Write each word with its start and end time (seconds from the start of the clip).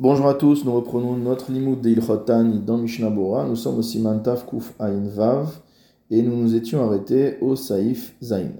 Bonjour 0.00 0.28
à 0.28 0.34
tous, 0.34 0.64
nous 0.64 0.72
reprenons 0.72 1.16
notre 1.16 1.50
limoud 1.50 1.80
de 1.80 1.90
Ilchotani 1.90 2.60
dans 2.60 2.78
Mishnah. 2.78 3.10
Nous 3.10 3.56
sommes 3.56 3.78
au 3.78 3.82
Siman 3.82 4.22
Kuf 4.22 4.72
Ain 4.78 5.00
Vav 5.08 5.58
et 6.08 6.22
nous 6.22 6.36
nous 6.36 6.54
étions 6.54 6.84
arrêtés 6.84 7.36
au 7.40 7.56
Saif 7.56 8.14
Zain. 8.22 8.52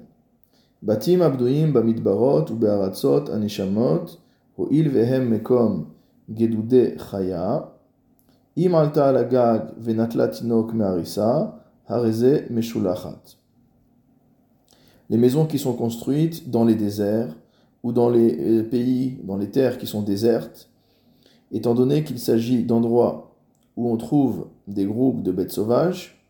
Batim 0.83 1.21
ou 1.21 2.65
Anishamot 3.33 4.07
Ho'il 4.57 4.89
Vehem 4.89 5.29
Mekom 5.29 5.87
Gedude 6.29 6.97
Chaya 6.99 7.73
Im 8.59 8.75
Alagag 8.75 9.75
Venatla 9.79 10.27
Tinok 10.27 10.75
Meshulachat 12.51 13.37
Les 15.09 15.17
maisons 15.17 15.47
qui 15.47 15.61
sont 15.61 15.75
construites 15.75 16.51
dans 16.51 16.65
les 16.65 16.75
déserts 16.75 17.33
ou 17.85 17.93
dans 17.93 18.11
les 18.11 18.37
euh, 18.41 18.65
pays, 18.65 19.21
dans 19.23 19.37
les 19.37 19.53
terres 19.53 19.79
qui 19.79 19.87
sont 19.87 20.03
désertes, 20.03 20.69
étant 21.53 21.75
donné 21.75 22.05
qu'il 22.05 22.19
s'agit 22.19 22.63
d'endroits 22.63 23.33
où 23.77 23.91
on 23.91 23.97
trouve 23.97 24.47
des 24.67 24.85
groupes 24.85 25.23
de 25.23 25.33
bêtes 25.33 25.53
sauvages, 25.53 26.25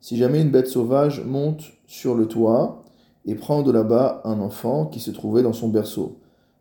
si 0.00 0.16
jamais 0.16 0.40
une 0.42 0.50
bête 0.50 0.68
sauvage 0.68 1.24
monte 1.24 1.62
sur 1.86 2.14
le 2.14 2.26
toit 2.26 2.82
et 3.26 3.34
prend 3.34 3.62
de 3.62 3.70
là-bas 3.70 4.22
un 4.24 4.40
enfant 4.40 4.86
qui 4.86 5.00
se 5.00 5.10
trouvait 5.10 5.42
dans 5.42 5.52
son 5.52 5.68
berceau, 5.68 6.18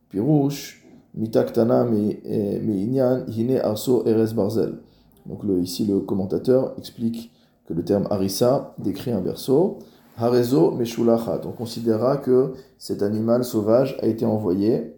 Pirouche, 0.10 0.86
mitaktana 1.16 1.86
inyan 1.86 3.26
hine 3.28 3.58
arso 3.58 4.06
eres 4.06 4.34
barzel. 4.34 4.80
Donc 5.26 5.42
ici 5.62 5.86
le 5.86 6.00
commentateur 6.00 6.74
explique 6.78 7.32
que 7.66 7.74
le 7.74 7.84
terme 7.84 8.08
harissa 8.10 8.76
décrit 8.78 9.12
un 9.12 9.22
berceau. 9.22 9.80
Harezo 10.18 10.72
meshulachat. 10.72 11.42
On 11.46 11.52
considérera 11.52 12.18
que 12.18 12.54
cet 12.78 13.02
animal 13.02 13.44
sauvage 13.44 13.98
a 14.02 14.06
été 14.06 14.26
envoyé. 14.26 14.94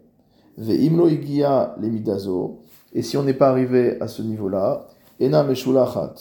Ve'imlo 0.57 1.07
igia 1.07 1.75
lemidazo. 1.79 2.59
Et 2.95 3.01
si 3.01 3.17
on 3.17 3.23
n'est 3.23 3.33
pas 3.33 3.49
arrivé 3.49 4.01
à 4.01 4.07
ce 4.07 4.21
niveau-là, 4.21 4.87
ena 5.19 5.43
meshulachat. 5.43 6.13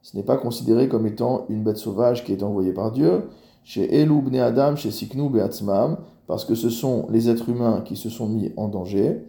Ce 0.00 0.16
n'est 0.16 0.22
pas 0.22 0.38
considéré 0.38 0.88
comme 0.88 1.06
étant 1.06 1.44
une 1.50 1.62
bête 1.62 1.76
sauvage 1.76 2.24
qui 2.24 2.32
est 2.32 2.42
envoyée 2.42 2.72
par 2.72 2.92
Dieu. 2.92 3.28
Chez 3.62 4.00
Elu 4.00 4.22
bne 4.22 4.40
Adam, 4.40 4.74
chez 4.74 4.90
Siknu 4.90 5.28
beatzmam, 5.28 5.98
parce 6.26 6.46
que 6.46 6.54
ce 6.54 6.70
sont 6.70 7.06
les 7.10 7.28
êtres 7.28 7.50
humains 7.50 7.82
qui 7.84 7.96
se 7.96 8.08
sont 8.08 8.26
mis 8.26 8.52
en 8.56 8.68
danger. 8.68 9.22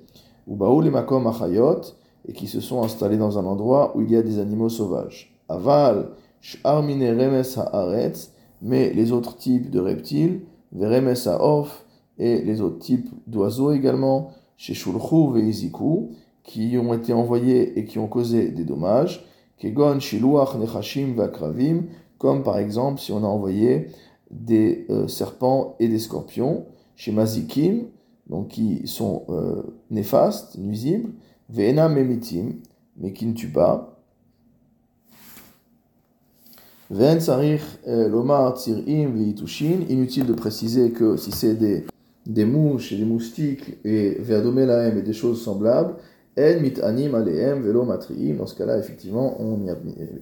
Ou 0.47 0.55
baoul 0.55 0.89
makom 0.89 1.27
achayot, 1.27 1.81
et 2.27 2.33
qui 2.33 2.47
se 2.47 2.61
sont 2.61 2.81
installés 2.81 3.17
dans 3.17 3.37
un 3.37 3.45
endroit 3.45 3.95
où 3.95 4.01
il 4.01 4.11
y 4.11 4.15
a 4.15 4.21
des 4.21 4.39
animaux 4.39 4.69
sauvages. 4.69 5.37
Aval, 5.49 6.11
sh'armine 6.39 7.03
remes 7.03 7.43
haaretz, 7.57 8.31
mais 8.61 8.93
les 8.93 9.11
autres 9.11 9.35
types 9.35 9.69
de 9.69 9.81
reptiles, 9.81 10.41
Veremes 10.71 11.13
Orf, 11.27 11.85
et 12.17 12.41
les 12.41 12.61
autres 12.61 12.79
types 12.79 13.09
d'oiseaux 13.27 13.73
également, 13.73 14.31
chez 14.55 14.73
Shulchu 14.73 15.33
Veiziku, 15.33 16.11
qui 16.45 16.77
ont 16.77 16.93
été 16.93 17.11
envoyés 17.11 17.77
et 17.77 17.85
qui 17.85 17.99
ont 17.99 18.07
causé 18.07 18.49
des 18.49 18.63
dommages, 18.63 19.25
Kegon 19.57 19.99
Shiluach 19.99 20.55
Nechashim 20.55 21.13
Vakravim, 21.15 21.83
comme 22.17 22.43
par 22.43 22.57
exemple 22.57 23.01
si 23.01 23.11
on 23.11 23.23
a 23.23 23.27
envoyé 23.27 23.87
des 24.31 24.85
euh, 24.89 25.07
serpents 25.07 25.75
et 25.79 25.87
des 25.87 25.99
scorpions, 25.99 26.65
chez 26.95 27.11
Mazikim, 27.11 27.85
donc 28.29 28.49
qui 28.49 28.87
sont 28.87 29.23
euh, 29.29 29.63
néfastes, 29.89 30.57
nuisibles, 30.57 31.11
Veena 31.49 31.89
Memitim, 31.89 32.53
mais 32.97 33.11
qui 33.11 33.25
ne 33.25 33.33
tuent 33.33 33.51
pas, 33.51 33.91
euh, 36.91 38.09
inutile 39.89 40.25
de 40.25 40.33
préciser 40.33 40.91
que 40.91 41.17
si 41.17 41.31
c'est 41.31 41.55
des, 41.55 41.85
des 42.25 42.45
mouches 42.45 42.91
et 42.91 42.97
des 42.97 43.05
moustiques 43.05 43.77
et 43.83 44.17
et 44.19 45.01
des 45.01 45.13
choses 45.13 45.43
semblables, 45.43 45.95
dans 46.37 47.97
ce 48.47 48.55
cas-là, 48.55 48.77
effectivement, 48.77 49.37
on 49.39 49.67
a, 49.69 49.75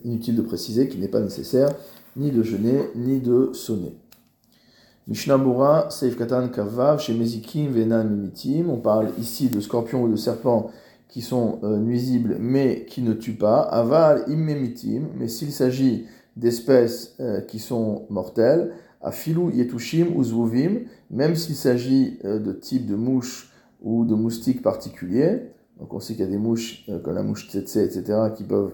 inutile 0.03 0.36
de 0.36 0.42
préciser 0.42 0.88
qu'il 0.88 1.02
n'est 1.02 1.08
pas 1.08 1.19
nécessaire 1.19 1.69
ni 2.16 2.31
de 2.31 2.44
jeûner 2.44 2.89
ni 2.95 3.19
de 3.19 3.50
sonner. 3.53 3.95
Mishnah 5.07 5.90
Seif 5.90 6.18
Katan 6.18 6.50
Kavav, 6.50 7.00
chez 7.00 7.13
Mezikim, 7.13 7.72
Venan 7.72 8.06
Mimitim. 8.06 8.69
On 8.69 8.78
parle 8.78 9.09
ici 9.19 9.50
de 9.50 9.59
scorpions 9.59 10.03
ou 10.03 10.09
de 10.09 10.16
serpents 10.16 10.72
qui 11.09 11.22
sont 11.22 11.59
euh, 11.63 11.78
nuisibles 11.78 12.38
mais 12.40 12.85
qui 12.88 13.01
ne 13.01 13.13
tuent 13.13 13.38
pas. 13.38 13.62
Aval 13.62 14.24
Immemitim, 14.28 15.07
mais 15.18 15.28
s'il 15.28 15.51
s'agit 15.51 16.06
d'espèces 16.35 17.16
euh, 17.19 17.41
qui 17.41 17.59
sont 17.59 18.06
mortelles, 18.09 18.72
à 19.01 19.12
filou 19.12 19.51
yetushim 19.51 20.07
ou 20.16 20.24
zvuvim, 20.24 20.85
même 21.12 21.35
s'il 21.35 21.56
s'agit 21.56 22.19
euh, 22.24 22.40
de 22.40 22.53
types 22.53 22.85
de 22.85 22.95
mouches 22.95 23.51
ou 23.81 24.06
de 24.06 24.16
moustiques 24.16 24.62
particuliers. 24.62 25.41
Donc 25.83 25.94
on 25.94 25.99
sait 25.99 26.13
qu'il 26.13 26.23
y 26.23 26.27
a 26.27 26.31
des 26.31 26.38
mouches 26.38 26.85
euh, 26.88 26.97
comme 26.99 27.13
la 27.13 27.23
mouche 27.23 27.49
tsetse, 27.49 27.75
etc., 27.75 28.19
qui 28.35 28.45
peuvent 28.45 28.73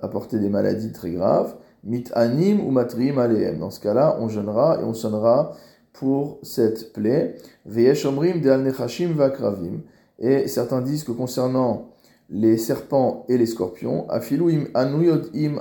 apporter 0.00 0.38
des 0.38 0.48
maladies 0.48 0.92
très 0.92 1.10
graves. 1.10 1.54
Mit 1.84 2.04
anim 2.14 2.60
ou 2.60 2.70
matrim 2.70 3.18
aleem. 3.18 3.58
Dans 3.58 3.70
ce 3.70 3.80
cas-là, 3.80 4.16
on 4.20 4.28
jeûnera 4.28 4.78
et 4.80 4.84
on 4.84 4.94
sonnera 4.94 5.52
pour 5.92 6.38
cette 6.42 6.92
plaie. 6.92 7.36
Veyesh 7.66 8.06
omrim 8.06 8.40
de 8.40 8.48
al 8.48 8.62
nechashim 8.62 9.12
vakravim. 9.12 9.82
Et 10.20 10.46
certains 10.46 10.80
disent 10.80 11.04
que 11.04 11.12
concernant 11.12 11.90
les 12.30 12.56
serpents 12.56 13.26
et 13.28 13.36
les 13.36 13.46
scorpions, 13.46 14.08
afiluim 14.08 14.68
anuyodim 14.74 15.60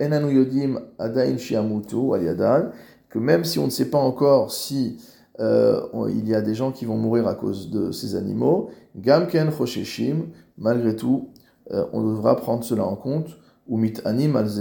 enanuyodim 0.00 0.80
adain 0.98 1.36
shiamutu 1.36 2.14
aliadan, 2.14 2.70
que 3.08 3.18
même 3.18 3.44
si 3.44 3.58
on 3.58 3.66
ne 3.66 3.70
sait 3.70 3.90
pas 3.90 3.98
encore 3.98 4.50
si 4.50 4.98
euh, 5.40 5.80
il 6.08 6.28
y 6.28 6.34
a 6.34 6.40
des 6.40 6.54
gens 6.54 6.72
qui 6.72 6.84
vont 6.84 6.96
mourir 6.96 7.28
à 7.28 7.34
cause 7.34 7.70
de 7.70 7.92
ces 7.92 8.16
animaux, 8.16 8.70
gamken 8.96 9.50
chosheshim, 9.50 10.30
malgré 10.56 10.96
tout, 10.96 11.30
euh, 11.70 11.86
on 11.92 12.02
devra 12.02 12.36
prendre 12.36 12.64
cela 12.64 12.84
en 12.84 12.96
compte, 12.96 13.38
ou 13.66 13.76
mit 13.76 13.94
anim 14.04 14.36
alze, 14.36 14.60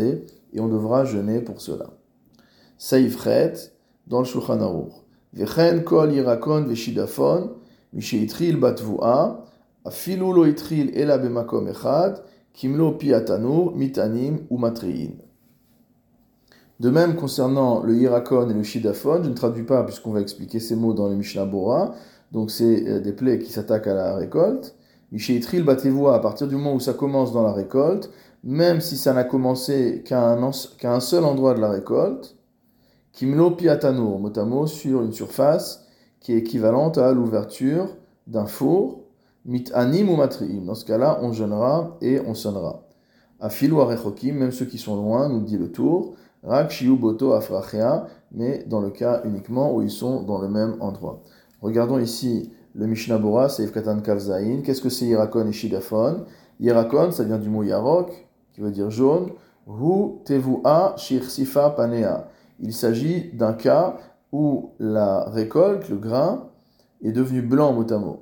et 0.53 0.59
on 0.59 0.67
devra 0.67 1.05
jeûner 1.05 1.41
pour 1.41 1.61
cela. 1.61 1.88
Saifret, 2.77 3.53
dans 4.05 4.19
le 4.19 4.25
Shulchan 4.25 4.61
Aruch. 4.61 4.93
Vechen 5.33 5.83
kol 5.83 6.13
irakon 6.13 6.65
veshidafon, 6.65 7.51
misheitril 7.94 8.57
batvua, 8.57 9.45
kimlo 12.53 12.97
mitanim 13.75 14.39
ou 14.49 14.57
De 16.79 16.89
même, 16.91 17.15
concernant 17.15 17.81
le 17.81 17.95
hirakon 17.95 18.49
et 18.49 18.53
le 18.53 18.63
shidaphone, 18.63 19.23
je 19.23 19.29
ne 19.29 19.33
traduis 19.33 19.63
pas 19.63 19.83
puisqu'on 19.83 20.11
va 20.11 20.21
expliquer 20.21 20.59
ces 20.59 20.75
mots 20.75 20.93
dans 20.93 21.07
le 21.09 21.15
Mishnah 21.15 21.45
Bora, 21.45 21.95
donc 22.31 22.51
c'est 22.51 22.88
euh, 22.88 22.99
des 22.99 23.13
plaies 23.13 23.39
qui 23.39 23.51
s'attaquent 23.51 23.88
à 23.88 23.95
la 23.95 24.15
récolte. 24.15 24.75
Misheitril 25.11 25.63
batevoa, 25.63 26.15
à 26.15 26.19
partir 26.19 26.47
du 26.47 26.55
moment 26.55 26.73
où 26.73 26.79
ça 26.79 26.93
commence 26.93 27.31
dans 27.31 27.41
la 27.41 27.53
récolte, 27.53 28.11
même 28.43 28.81
si 28.81 28.97
ça 28.97 29.13
n'a 29.13 29.23
commencé 29.23 30.03
qu'à 30.05 30.33
un, 30.33 30.99
seul 30.99 31.23
endroit 31.23 31.53
de 31.53 31.61
la 31.61 31.69
récolte, 31.69 32.35
kimlo 33.13 33.51
piatanur, 33.51 34.19
mot 34.19 34.67
sur 34.67 35.01
une 35.01 35.13
surface 35.13 35.85
qui 36.19 36.33
est 36.33 36.38
équivalente 36.38 36.97
à 36.97 37.13
l'ouverture 37.13 37.88
d'un 38.27 38.45
four, 38.45 39.01
mit 39.45 39.65
anim 39.73 40.09
ou 40.09 40.17
matriim. 40.17 40.65
Dans 40.65 40.75
ce 40.75 40.85
cas-là, 40.85 41.19
on 41.21 41.31
jeûnera 41.31 41.97
et 42.01 42.19
on 42.27 42.33
sonnera. 42.33 42.83
Afilu 43.39 43.79
arechokim, 43.79 44.35
même 44.35 44.51
ceux 44.51 44.65
qui 44.65 44.77
sont 44.77 44.95
loin, 44.95 45.29
nous 45.29 45.41
dit 45.41 45.57
le 45.57 45.71
tour. 45.71 46.15
Rak 46.43 46.83
boto 46.99 47.33
afrachia, 47.33 48.07
mais 48.31 48.63
dans 48.67 48.79
le 48.79 48.89
cas 48.89 49.21
uniquement 49.25 49.73
où 49.73 49.81
ils 49.81 49.91
sont 49.91 50.23
dans 50.23 50.39
le 50.39 50.47
même 50.47 50.75
endroit. 50.79 51.21
Regardons 51.61 51.99
ici 51.99 52.51
le 52.75 52.85
Mishnah 52.85 53.17
Bora, 53.17 53.49
Seif 53.49 53.71
Katan 53.71 54.01
Kavzaïn. 54.01 54.61
Qu'est-ce 54.61 54.81
que 54.81 54.89
c'est 54.89 55.05
Irakon 55.05 55.47
et 55.47 55.51
Shidafon? 55.51 56.25
Irakon, 56.59 57.11
ça 57.11 57.23
vient 57.23 57.39
du 57.39 57.49
mot 57.49 57.63
Yarok, 57.63 58.27
qui 58.53 58.61
veut 58.61 58.71
dire 58.71 58.91
jaune. 58.91 59.31
Hu 59.67 60.19
tevua 60.23 60.95
sifa 60.97 61.71
panea. 61.71 62.27
Il 62.59 62.73
s'agit 62.73 63.31
d'un 63.33 63.53
cas 63.53 63.97
où 64.31 64.71
la 64.79 65.25
récolte, 65.29 65.89
le 65.89 65.97
grain, 65.97 66.49
est 67.03 67.11
devenu 67.11 67.41
blanc 67.41 67.73
mot 67.73 67.91
à 67.91 67.97
mot. 67.97 68.19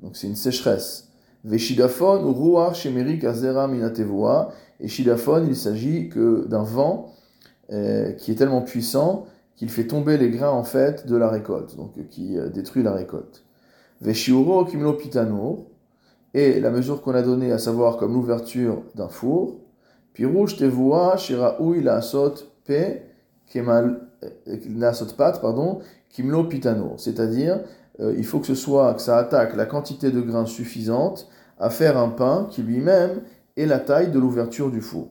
Donc 0.00 0.16
c'est 0.16 0.28
une 0.28 0.36
sécheresse. 0.36 1.08
Veshidafon 1.44 2.32
ruach 2.32 2.74
shemerik 2.74 3.24
azera 3.24 3.66
minatevoa. 3.66 4.50
Et 4.78 4.88
shidafon, 4.88 5.44
il 5.48 5.56
s'agit 5.56 6.08
que 6.08 6.46
d'un 6.46 6.62
vent 6.62 7.12
qui 7.68 8.30
est 8.30 8.36
tellement 8.36 8.62
puissant 8.62 9.26
qu'il 9.56 9.70
fait 9.70 9.86
tomber 9.86 10.18
les 10.18 10.30
grains 10.30 10.50
en 10.50 10.64
fait 10.64 11.06
de 11.06 11.16
la 11.16 11.28
récolte, 11.28 11.76
donc 11.76 11.92
qui 12.10 12.38
euh, 12.38 12.48
détruit 12.48 12.82
la 12.82 12.92
récolte. 12.92 13.44
Veshiuro 14.00 14.64
kimlo 14.64 14.92
pitano. 14.92 15.66
Et 16.34 16.60
la 16.60 16.70
mesure 16.70 17.00
qu'on 17.00 17.14
a 17.14 17.22
donnée, 17.22 17.50
à 17.50 17.58
savoir 17.58 17.96
comme 17.96 18.12
l'ouverture 18.12 18.82
d'un 18.94 19.08
four. 19.08 19.56
Pirouche 20.12 20.56
tevoa 20.56 21.16
shiraoui 21.16 21.82
la 21.82 21.96
asot 21.96 22.34
pe 22.66 23.00
kemal 23.46 24.00
euh, 24.22 25.04
pat 25.16 25.40
pardon 25.40 25.78
kimlo 26.10 26.44
pitano. 26.44 26.94
C'est-à-dire 26.98 27.60
euh, 28.00 28.14
il 28.18 28.26
faut 28.26 28.38
que 28.38 28.46
ce 28.46 28.54
soit, 28.54 28.92
que 28.94 29.00
ça 29.00 29.16
attaque 29.16 29.56
la 29.56 29.64
quantité 29.64 30.10
de 30.10 30.20
grains 30.20 30.44
suffisante 30.44 31.28
à 31.58 31.70
faire 31.70 31.96
un 31.96 32.10
pain 32.10 32.48
qui 32.50 32.62
lui-même 32.62 33.22
est 33.56 33.64
la 33.64 33.78
taille 33.78 34.10
de 34.10 34.18
l'ouverture 34.18 34.70
du 34.70 34.82
four. 34.82 35.08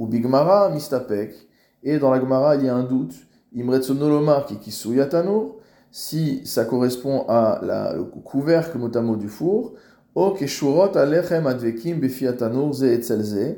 Ou 0.00 0.08
bigmara 0.08 0.70
mistapek, 0.70 1.47
et 1.88 1.98
dans 1.98 2.10
la 2.10 2.18
gmara 2.18 2.56
il 2.56 2.64
y 2.64 2.68
a 2.68 2.74
un 2.74 2.84
doute, 2.84 3.14
imretsonolomar 3.54 4.46
kikisuyatano, 4.46 5.56
si 5.90 6.42
ça 6.44 6.64
correspond 6.64 7.24
à 7.28 7.60
la, 7.62 7.94
le 7.94 8.04
couvercle 8.04 8.78
motamo 8.78 9.16
du 9.16 9.28
four, 9.28 9.72
O 10.14 10.32
keshurot 10.32 10.96
alechem 10.96 11.46
advekim 11.46 12.00
befiatanur 12.00 12.74
ze 12.74 12.92
etzelze. 12.92 13.56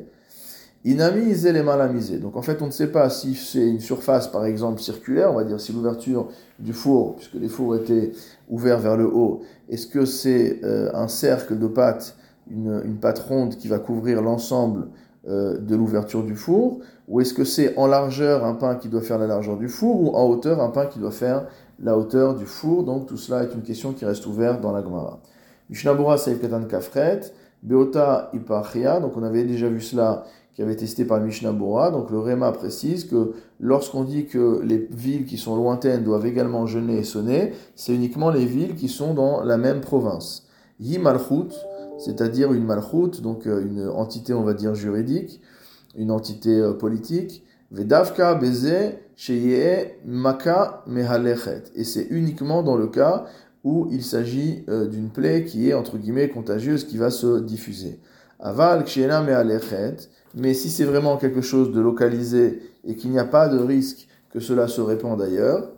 Inami 0.85 1.35
ze. 1.35 2.19
Donc 2.19 2.37
en 2.37 2.43
fait, 2.43 2.61
on 2.61 2.67
ne 2.67 2.71
sait 2.71 2.91
pas 2.93 3.09
si 3.09 3.35
c'est 3.35 3.67
une 3.67 3.81
surface, 3.81 4.29
par 4.29 4.45
exemple, 4.45 4.81
circulaire, 4.81 5.31
on 5.33 5.37
va 5.37 5.45
dire 5.45 5.59
si 5.59 5.73
l'ouverture 5.73 6.29
du 6.59 6.75
four, 6.75 7.17
puisque 7.17 7.35
les 7.35 7.49
fours 7.49 7.77
étaient 7.77 8.13
ouverts 8.51 8.79
vers 8.79 8.97
le 8.97 9.07
haut, 9.07 9.41
est-ce 9.71 9.87
que 9.87 10.05
c'est 10.05 10.61
euh, 10.63 10.91
un 10.93 11.09
cercle 11.09 11.59
de 11.59 11.67
pâte, 11.67 12.17
une, 12.51 12.83
une 12.85 12.97
pâte 12.97 13.21
ronde 13.21 13.57
qui 13.57 13.69
va 13.69 13.79
couvrir 13.79 14.21
l'ensemble 14.21 14.89
euh, 15.29 15.59
de 15.59 15.77
l'ouverture 15.77 16.23
du 16.23 16.35
four, 16.35 16.81
ou 17.09 17.21
est-ce 17.21 17.35
que 17.35 17.45
c'est 17.45 17.77
en 17.77 17.87
largeur 17.87 18.45
un 18.45 18.55
pain 18.55 18.77
qui 18.77 18.89
doit 18.89 19.03
faire 19.03 19.19
la 19.19 19.27
largeur 19.27 19.57
du 19.57 19.69
four, 19.69 20.03
ou 20.03 20.17
en 20.17 20.25
hauteur 20.27 20.61
un 20.61 20.71
pain 20.71 20.87
qui 20.87 20.99
doit 20.99 21.11
faire 21.11 21.47
la 21.83 21.97
hauteur 21.97 22.35
du 22.35 22.47
four 22.47 22.85
Donc 22.85 23.07
tout 23.07 23.17
cela 23.17 23.45
est 23.45 23.55
une 23.55 23.63
question 23.63 23.93
qui 23.93 24.05
reste 24.05 24.27
ouverte 24.27 24.61
dans 24.61 24.73
la 24.73 24.83
Gemara. 24.83 25.21
Mishnabura 25.69 26.17
Saïf 26.19 26.41
Katan 26.41 26.65
Kafret, 26.65 27.21
Beota 27.63 28.31
Ipachia, 28.33 29.01
donc 29.01 29.17
on 29.17 29.23
avait 29.23 29.45
déjà 29.45 29.69
vu 29.69 29.81
cela 29.81 30.25
qui 30.55 30.63
avait 30.63 30.77
testé 30.77 31.05
par 31.05 31.21
Mishnah 31.21 31.53
Donc 31.53 32.11
le 32.11 32.19
Réma 32.19 32.53
précise 32.53 33.05
que 33.05 33.33
lorsqu'on 33.61 34.05
dit 34.05 34.27
que 34.27 34.61
les 34.65 34.89
villes 34.91 35.25
qui 35.25 35.39
sont 35.39 35.57
lointaines 35.57 36.03
doivent 36.03 36.27
également 36.27 36.67
jeûner 36.67 36.99
et 36.99 37.05
sonner, 37.05 37.53
c'est 37.77 37.95
uniquement 37.95 38.31
les 38.31 38.45
villes 38.45 38.75
qui 38.75 38.89
sont 38.89 39.15
dans 39.15 39.43
la 39.43 39.57
même 39.57 39.81
province. 39.81 40.47
Yimalchut, 40.81 41.55
c'est-à-dire 42.01 42.53
une 42.53 42.65
malchut, 42.65 43.21
donc 43.23 43.47
euh, 43.47 43.63
une 43.63 43.89
entité, 43.89 44.33
on 44.33 44.43
va 44.43 44.55
dire, 44.55 44.75
juridique, 44.75 45.41
une 45.97 46.11
entité 46.11 46.59
euh, 46.59 46.73
politique. 46.73 47.45
Vedavka 47.71 48.35
beze 48.35 48.95
sheye 49.17 49.93
maka 50.05 50.83
mehalechet. 50.87 51.65
Et 51.77 51.85
c'est 51.85 52.07
uniquement 52.11 52.63
dans 52.63 52.77
le 52.77 52.89
cas 52.89 53.27
où 53.63 53.87
il 53.91 54.03
s'agit 54.03 54.65
euh, 54.69 54.87
d'une 54.87 55.11
plaie 55.11 55.45
qui 55.45 55.69
est, 55.69 55.75
entre 55.75 55.99
guillemets, 55.99 56.29
contagieuse, 56.31 56.85
qui 56.85 56.97
va 56.97 57.11
se 57.11 57.39
diffuser. 57.41 58.01
Aval 58.41 58.85
ksheena 58.85 59.23
mehalechet. 59.23 59.97
Mais 60.35 60.55
si 60.55 60.71
c'est 60.71 60.85
vraiment 60.85 61.17
quelque 61.17 61.43
chose 61.43 61.71
de 61.73 61.81
localisé 61.81 62.63
et 62.85 62.97
qu'il 62.97 63.11
n'y 63.11 63.19
a 63.19 63.25
pas 63.25 63.49
de 63.49 63.59
risque 63.59 64.09
que 64.33 64.41
cela 64.41 64.69
se 64.69 64.81
répande 64.81 65.21
ailleurs, 65.21 65.73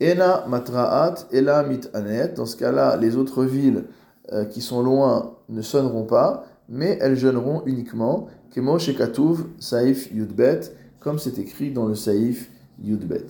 ena 0.00 0.44
matraat 0.48 1.26
ela 1.32 1.62
mitanet. 1.64 2.28
Dans 2.28 2.46
ce 2.46 2.56
cas-là, 2.56 2.96
les 2.96 3.16
autres 3.16 3.44
villes 3.44 3.84
euh, 4.32 4.44
qui 4.44 4.60
sont 4.60 4.82
loin 4.82 5.36
ne 5.48 5.62
sonneront 5.62 6.04
pas, 6.04 6.44
mais 6.68 6.98
elles 7.00 7.16
jeûneront 7.16 7.62
uniquement. 7.66 8.28
Kemo 8.50 8.78
shekatuv 8.78 9.46
saif 9.58 10.12
yudbet, 10.12 10.60
comme 11.00 11.18
c'est 11.18 11.38
écrit 11.38 11.72
dans 11.72 11.86
le 11.86 11.94
saif 11.94 12.50
yudbet. 12.82 13.26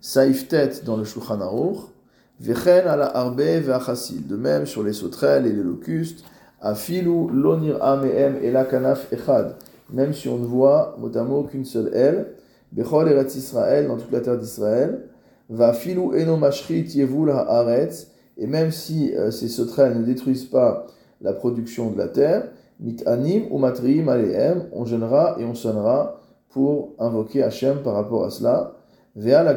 Saif 0.00 0.48
tet 0.48 0.82
dans 0.84 0.96
le 0.96 1.04
Shulchan 1.04 1.40
Aruch, 1.40 1.78
vechen 2.40 2.86
ala 2.86 3.06
arbe. 3.16 3.40
De 3.40 4.36
même 4.36 4.66
sur 4.66 4.82
les 4.82 4.92
sauterelles 4.92 5.46
et 5.46 5.52
les 5.52 5.62
locustes, 5.62 6.24
afilu 6.60 7.28
lonir 7.30 7.82
amehem 7.82 8.36
et 8.42 8.50
la 8.50 8.64
kanaf 8.64 9.12
echad. 9.12 9.56
Même 9.92 10.12
si 10.12 10.28
on 10.28 10.38
ne 10.38 10.46
voit 10.46 10.96
mot 10.98 11.42
qu'une 11.44 11.64
seule 11.64 11.94
aile, 11.94 12.34
bechol 12.72 13.08
eretz 13.08 13.36
Israël 13.36 13.86
dans 13.86 13.96
toute 13.96 14.10
la 14.10 14.20
terre 14.20 14.38
d'Israël, 14.38 15.08
va 15.48 15.72
filu 15.72 16.18
eno 16.18 16.36
mashrit 16.36 16.88
yevul 16.94 17.30
haaretz, 17.30 18.08
et 18.36 18.46
même 18.46 18.70
si 18.70 19.14
euh, 19.14 19.30
ces 19.30 19.48
sauterelles 19.48 19.98
ne 19.98 20.04
détruisent 20.04 20.46
pas 20.46 20.86
la 21.20 21.32
production 21.32 21.90
de 21.90 21.98
la 21.98 22.08
terre, 22.08 22.48
anim 23.06 23.44
ou 23.50 23.58
matriim 23.58 24.06
on 24.72 24.84
jeûnera 24.84 25.36
et 25.38 25.44
on 25.44 25.54
sonnera 25.54 26.20
pour 26.50 26.94
invoquer 26.98 27.42
Hachem 27.42 27.82
par 27.82 27.94
rapport 27.94 28.24
à 28.24 28.30
cela. 28.30 28.74
Vea 29.16 29.42
la 29.42 29.54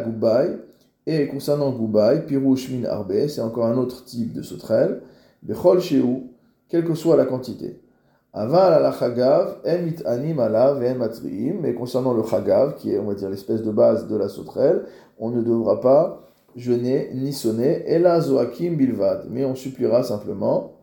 et 1.09 1.27
concernant 1.27 1.71
goubaï, 1.71 2.25
pirouch 2.25 2.69
min 2.69 2.83
arbe, 2.83 3.27
c'est 3.27 3.41
encore 3.41 3.65
un 3.67 3.77
autre 3.77 4.03
type 4.03 4.33
de 4.33 4.41
sauterelle, 4.41 5.01
bechol 5.41 5.79
sheu, 5.79 6.03
quelle 6.67 6.83
que 6.83 6.95
soit 6.95 7.15
la 7.15 7.25
quantité. 7.25 7.79
Aval 8.33 8.83
la 8.83 8.91
chagav, 8.91 9.59
en 9.65 10.05
anim 10.05 10.39
alav 10.39 10.83
en 10.83 10.95
matriim, 10.95 11.55
mais 11.61 11.73
concernant 11.73 12.13
le 12.13 12.23
chagav, 12.23 12.75
qui 12.75 12.91
est, 12.91 12.99
on 12.99 13.05
va 13.05 13.15
dire, 13.15 13.29
l'espèce 13.29 13.63
de 13.63 13.71
base 13.71 14.07
de 14.07 14.17
la 14.17 14.27
sauterelle, 14.27 14.83
on 15.17 15.29
ne 15.29 15.41
devra 15.41 15.79
pas 15.79 16.26
jeûner 16.57 17.11
ni 17.13 17.31
sonner, 17.31 17.83
et 17.87 17.99
la 17.99 18.19
zoakim 18.19 18.75
bilvad, 18.75 19.27
mais 19.29 19.45
on 19.45 19.55
suppliera 19.55 20.03
simplement, 20.03 20.73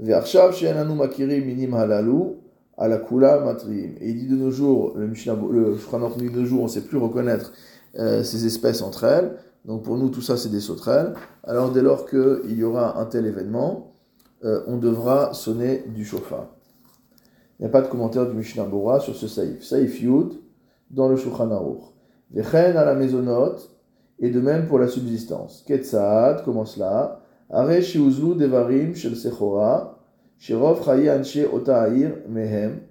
ve'arshav 0.00 0.52
she'enanu 0.52 0.94
makirim 0.94 1.44
minim 1.44 1.74
halalu, 1.74 2.40
à 2.76 2.88
la 2.88 2.96
kula 2.96 3.40
matriim. 3.40 3.92
Et 4.00 4.10
il 4.10 4.18
dit 4.18 4.26
de 4.26 4.36
nos 4.36 4.50
jours, 4.50 4.94
le 4.96 5.06
Mishnah, 5.06 5.36
le 5.50 5.76
dit 6.18 6.30
de 6.30 6.40
nos 6.40 6.46
jours, 6.46 6.62
on 6.62 6.64
ne 6.64 6.68
sait 6.68 6.80
plus 6.80 6.96
reconnaître 6.96 7.52
euh, 7.98 8.22
ces 8.24 8.46
espèces 8.46 8.80
entre 8.80 9.04
elles. 9.04 9.36
Donc 9.66 9.82
pour 9.82 9.98
nous, 9.98 10.08
tout 10.08 10.22
ça, 10.22 10.38
c'est 10.38 10.48
des 10.48 10.60
sauterelles. 10.60 11.12
Alors 11.44 11.70
dès 11.70 11.82
lors 11.82 12.06
qu'il 12.06 12.56
y 12.56 12.64
aura 12.64 12.98
un 12.98 13.04
tel 13.04 13.26
événement, 13.26 13.92
euh, 14.44 14.62
on 14.66 14.78
devra 14.78 15.34
sonner 15.34 15.84
du 15.94 16.06
chauffard. 16.06 16.46
Il 17.58 17.64
n'y 17.64 17.66
a 17.66 17.68
pas 17.70 17.82
de 17.82 17.88
commentaire 17.88 18.26
du 18.26 18.34
Mishnah 18.34 18.64
Bora 18.64 19.00
sur 19.00 19.14
ce 19.14 19.28
saïf. 19.28 19.62
Saïf 19.62 20.00
Yud, 20.00 20.32
dans 20.90 21.10
le 21.10 21.16
Shulchan 21.16 21.50
Aruch. 21.50 21.82
À 22.34 22.84
la 22.84 22.94
maisonnote, 22.94 23.70
et 24.20 24.30
de 24.30 24.40
même 24.40 24.66
pour 24.66 24.78
la 24.78 24.86
subsistance. 24.86 25.64
Ketsaad, 25.66 26.44
comment 26.44 26.64
cela? 26.64 27.22
Are 27.50 27.82
shiuzu 27.82 28.36
devarim 28.36 28.94
shel 28.94 29.16
sechora, 29.16 29.98
shirov 30.38 30.84
chayi 30.84 31.08
anshe 31.08 31.44
ota'ir 31.52 32.28
mehem, 32.28 32.82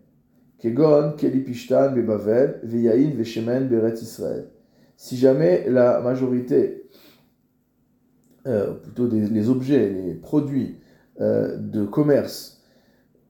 kegon 0.59 1.15
kelipishtan 1.15 1.93
bebavel, 1.95 2.59
veyain 2.63 3.11
veshemen 3.11 3.69
beret 3.69 4.01
Israël. 4.01 4.49
Si 4.97 5.15
jamais 5.15 5.69
la 5.69 6.01
majorité, 6.01 6.83
euh, 8.47 8.73
plutôt 8.73 9.07
les 9.07 9.49
objets, 9.49 9.89
les 9.89 10.15
produits 10.15 10.79
euh, 11.21 11.55
de 11.57 11.85
commerce 11.85 12.61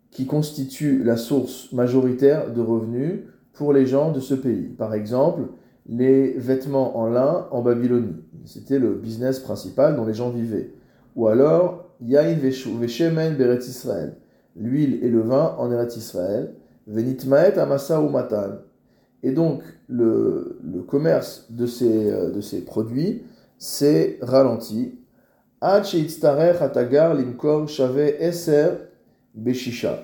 qui 0.10 0.26
constituent 0.26 1.04
la 1.04 1.18
source 1.18 1.72
majoritaire 1.74 2.52
de 2.52 2.62
revenus 2.62 3.22
pour 3.54 3.74
les 3.74 3.86
gens 3.86 4.12
de 4.12 4.20
ce 4.20 4.34
pays. 4.34 4.70
Par 4.70 4.94
exemple, 4.94 5.44
les 5.90 6.34
vêtements 6.34 6.98
en 6.98 7.08
lin 7.08 7.48
en 7.52 7.62
Babylonie. 7.62 8.24
C'était 8.46 8.80
le 8.80 8.94
business 8.94 9.40
principal 9.40 9.96
dont 9.96 10.06
les 10.06 10.14
gens 10.14 10.30
vivaient. 10.30 10.72
Ou 11.16 11.28
alors, 11.28 11.90
Yain 12.02 12.36
Veshemen 12.36 13.36
Beret 13.36 13.58
Israël, 13.58 14.16
l'huile 14.56 15.04
et 15.04 15.10
le 15.10 15.22
vin 15.22 15.56
en 15.58 15.72
Eret 15.72 15.96
Israël, 15.98 16.54
Venitmaet 16.88 17.58
Amasa 17.58 18.02
ou 18.02 18.10
Matan. 18.10 18.60
Et 19.24 19.32
donc, 19.32 19.64
le, 19.88 20.60
le 20.64 20.82
commerce 20.82 21.48
de 21.50 21.66
ces, 21.66 22.12
euh, 22.12 22.32
de 22.32 22.40
ces 22.40 22.64
produits 22.64 23.24
s'est 23.58 24.18
ralenti. 24.22 24.96
Atagar 25.62 27.16
Limkor 27.16 27.68
Shave 27.68 28.14
Eser 28.20 28.70
Beshisha. 29.36 30.04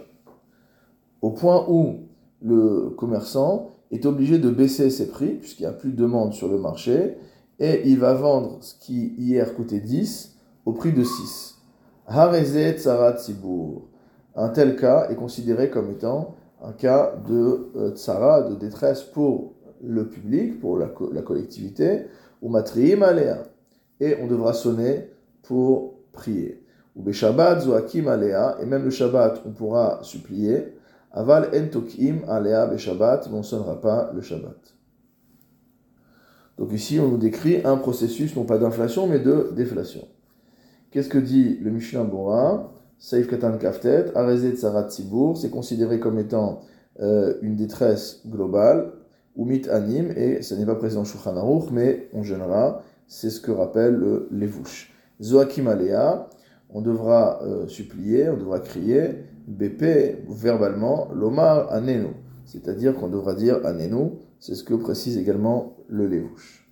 Au 1.21 1.31
point 1.31 1.65
où 1.69 2.07
le 2.41 2.89
commerçant 2.97 3.74
est 3.91 4.05
obligé 4.05 4.39
de 4.39 4.49
baisser 4.49 4.89
ses 4.89 5.07
prix, 5.07 5.33
puisqu'il 5.35 5.63
n'y 5.63 5.69
a 5.69 5.73
plus 5.73 5.91
de 5.91 5.95
demande 5.95 6.33
sur 6.33 6.49
le 6.49 6.57
marché, 6.57 7.17
et 7.59 7.81
il 7.85 7.99
va 7.99 8.13
vendre 8.13 8.57
ce 8.61 8.75
qui 8.75 9.13
hier 9.17 9.53
coûtait 9.55 9.79
10 9.79 10.37
au 10.65 10.73
prix 10.73 10.91
de 10.91 11.03
6. 11.03 11.55
Harezet 12.07 12.77
Tsarat 12.77 13.17
Sibour. 13.17 13.87
Un 14.35 14.49
tel 14.49 14.75
cas 14.75 15.07
est 15.09 15.15
considéré 15.15 15.69
comme 15.69 15.91
étant 15.91 16.35
un 16.61 16.73
cas 16.73 17.13
de 17.27 17.69
euh, 17.75 17.91
tsara, 17.91 18.43
de 18.43 18.55
détresse 18.55 19.03
pour 19.03 19.53
le 19.83 20.07
public, 20.07 20.59
pour 20.59 20.77
la, 20.77 20.87
collectivité, 20.87 22.07
ou 22.41 22.49
matriim 22.49 23.01
alea. 23.01 23.43
Et 23.99 24.17
on 24.21 24.27
devra 24.27 24.53
sonner 24.53 25.09
pour 25.43 25.93
prier. 26.11 26.63
Ou 26.95 27.03
beshabbat 27.03 27.61
zoakim 27.61 28.07
alea, 28.07 28.57
et 28.61 28.65
même 28.65 28.83
le 28.83 28.89
Shabbat, 28.89 29.41
on 29.45 29.51
pourra 29.51 29.99
supplier. 30.01 30.74
Aval 31.15 31.49
en 31.55 31.69
tokim 31.69 32.23
alea 32.27 32.67
be 32.67 32.77
Shabbat, 32.77 33.27
mais 33.29 33.35
on 33.35 33.39
ne 33.39 33.43
sonnera 33.43 33.79
pas 33.79 34.11
le 34.13 34.21
Shabbat. 34.21 34.75
Donc 36.57 36.71
ici, 36.73 36.99
on 36.99 37.07
nous 37.07 37.17
décrit 37.17 37.61
un 37.63 37.77
processus, 37.77 38.35
non 38.35 38.43
pas 38.43 38.57
d'inflation, 38.57 39.07
mais 39.07 39.19
de 39.19 39.51
déflation. 39.55 40.07
Qu'est-ce 40.91 41.09
que 41.09 41.17
dit 41.17 41.57
le 41.61 41.71
Mishnah 41.71 42.03
Bora? 42.03 42.71
Saif 42.97 43.27
Katan 43.27 43.57
Kaftet, 43.57 44.15
Arezet 44.15 44.55
Tsarat 44.55 44.87
c'est 44.89 45.49
considéré 45.49 45.99
comme 45.99 46.17
étant 46.19 46.61
euh, 47.01 47.35
une 47.41 47.55
détresse 47.55 48.21
globale, 48.25 48.91
ou 49.35 49.45
mit 49.45 49.67
anim, 49.69 50.11
et 50.15 50.41
ce 50.41 50.55
n'est 50.55 50.65
pas 50.65 50.75
présent 50.75 51.01
dans 51.01 51.05
Shulchan 51.05 51.67
mais 51.71 52.09
on 52.13 52.23
gênera, 52.23 52.81
c'est 53.07 53.29
ce 53.29 53.41
que 53.41 53.51
rappelle 53.51 53.95
le 53.95 54.27
Levouche. 54.31 54.93
Zoakim 55.21 55.67
Alea, 55.67 56.29
on 56.69 56.81
devra 56.81 57.41
euh, 57.43 57.67
supplier, 57.67 58.29
on 58.29 58.37
devra 58.37 58.59
crier, 58.59 59.25
BP, 59.47 60.25
verbalement, 60.27 61.07
l'omar 61.13 61.71
anenu, 61.71 62.07
c'est-à-dire 62.45 62.95
qu'on 62.95 63.09
devra 63.09 63.35
dire 63.35 63.65
anenu, 63.65 64.11
c'est 64.39 64.55
ce 64.55 64.63
que 64.63 64.73
précise 64.73 65.17
également 65.17 65.77
le 65.87 66.07
Levouche. 66.07 66.69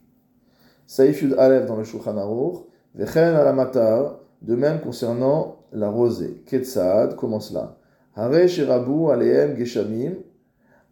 Saïf 0.87 1.21
Yud 1.21 1.35
dans 1.35 1.75
le 1.75 1.83
Shulchan 1.83 2.17
Aruch, 2.17 2.65
Vechen 2.95 3.33
alamatar, 3.33 4.19
de 4.43 4.55
même 4.55 4.79
concernant 4.81 5.57
la 5.71 5.89
rosée. 5.89 6.43
Ketsaad, 6.45 7.15
comment 7.15 7.39
cela 7.39 7.77
Hare 8.15 8.47
sherabu 8.47 9.09
aleem 9.09 9.57
geshamim, 9.57 10.17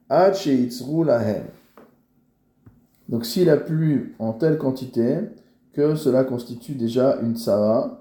ad 0.10 0.34
sheitzru 0.34 1.06
lahem. 1.06 1.44
Donc 3.08 3.26
s'il 3.26 3.50
a 3.50 3.58
plu 3.58 4.16
en 4.18 4.34
telle 4.34 4.58
quantité 4.58 5.18
que 5.74 5.96
cela 5.96 6.24
constitue 6.24 6.74
déjà 6.74 7.20
une 7.22 7.36
tsara, 7.36 8.01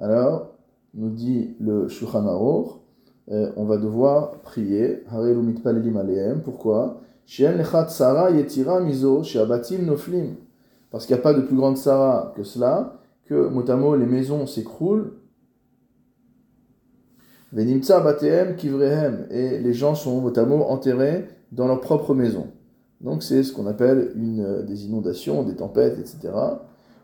alors 0.00 0.52
nous 0.94 1.10
dit 1.10 1.54
le 1.60 1.88
Shulchan 1.88 2.26
Aruch, 2.26 2.68
euh, 3.30 3.50
on 3.56 3.64
va 3.64 3.76
devoir 3.76 4.40
prier. 4.42 5.02
Pourquoi? 6.44 7.00
Parce 10.90 11.06
qu'il 11.06 11.16
n'y 11.16 11.20
a 11.20 11.22
pas 11.22 11.34
de 11.34 11.40
plus 11.40 11.56
grande 11.56 11.76
Sarah 11.76 12.32
que 12.36 12.44
cela, 12.44 13.00
que 13.24 13.48
motamo 13.48 13.96
les 13.96 14.06
maisons 14.06 14.46
s'écroulent. 14.46 15.12
Venimtsa 17.52 18.00
bateem 18.00 18.56
kivrehem. 18.56 19.26
Et 19.30 19.58
les 19.58 19.72
gens 19.72 19.94
sont 19.94 20.20
motamo 20.20 20.62
enterrés 20.64 21.26
dans 21.52 21.66
leur 21.66 21.80
propre 21.80 22.14
maison. 22.14 22.48
Donc 23.00 23.22
c'est 23.22 23.42
ce 23.42 23.52
qu'on 23.52 23.66
appelle 23.66 24.12
une, 24.14 24.40
euh, 24.40 24.62
des 24.62 24.86
inondations, 24.86 25.42
des 25.42 25.56
tempêtes, 25.56 25.98
etc. 25.98 26.32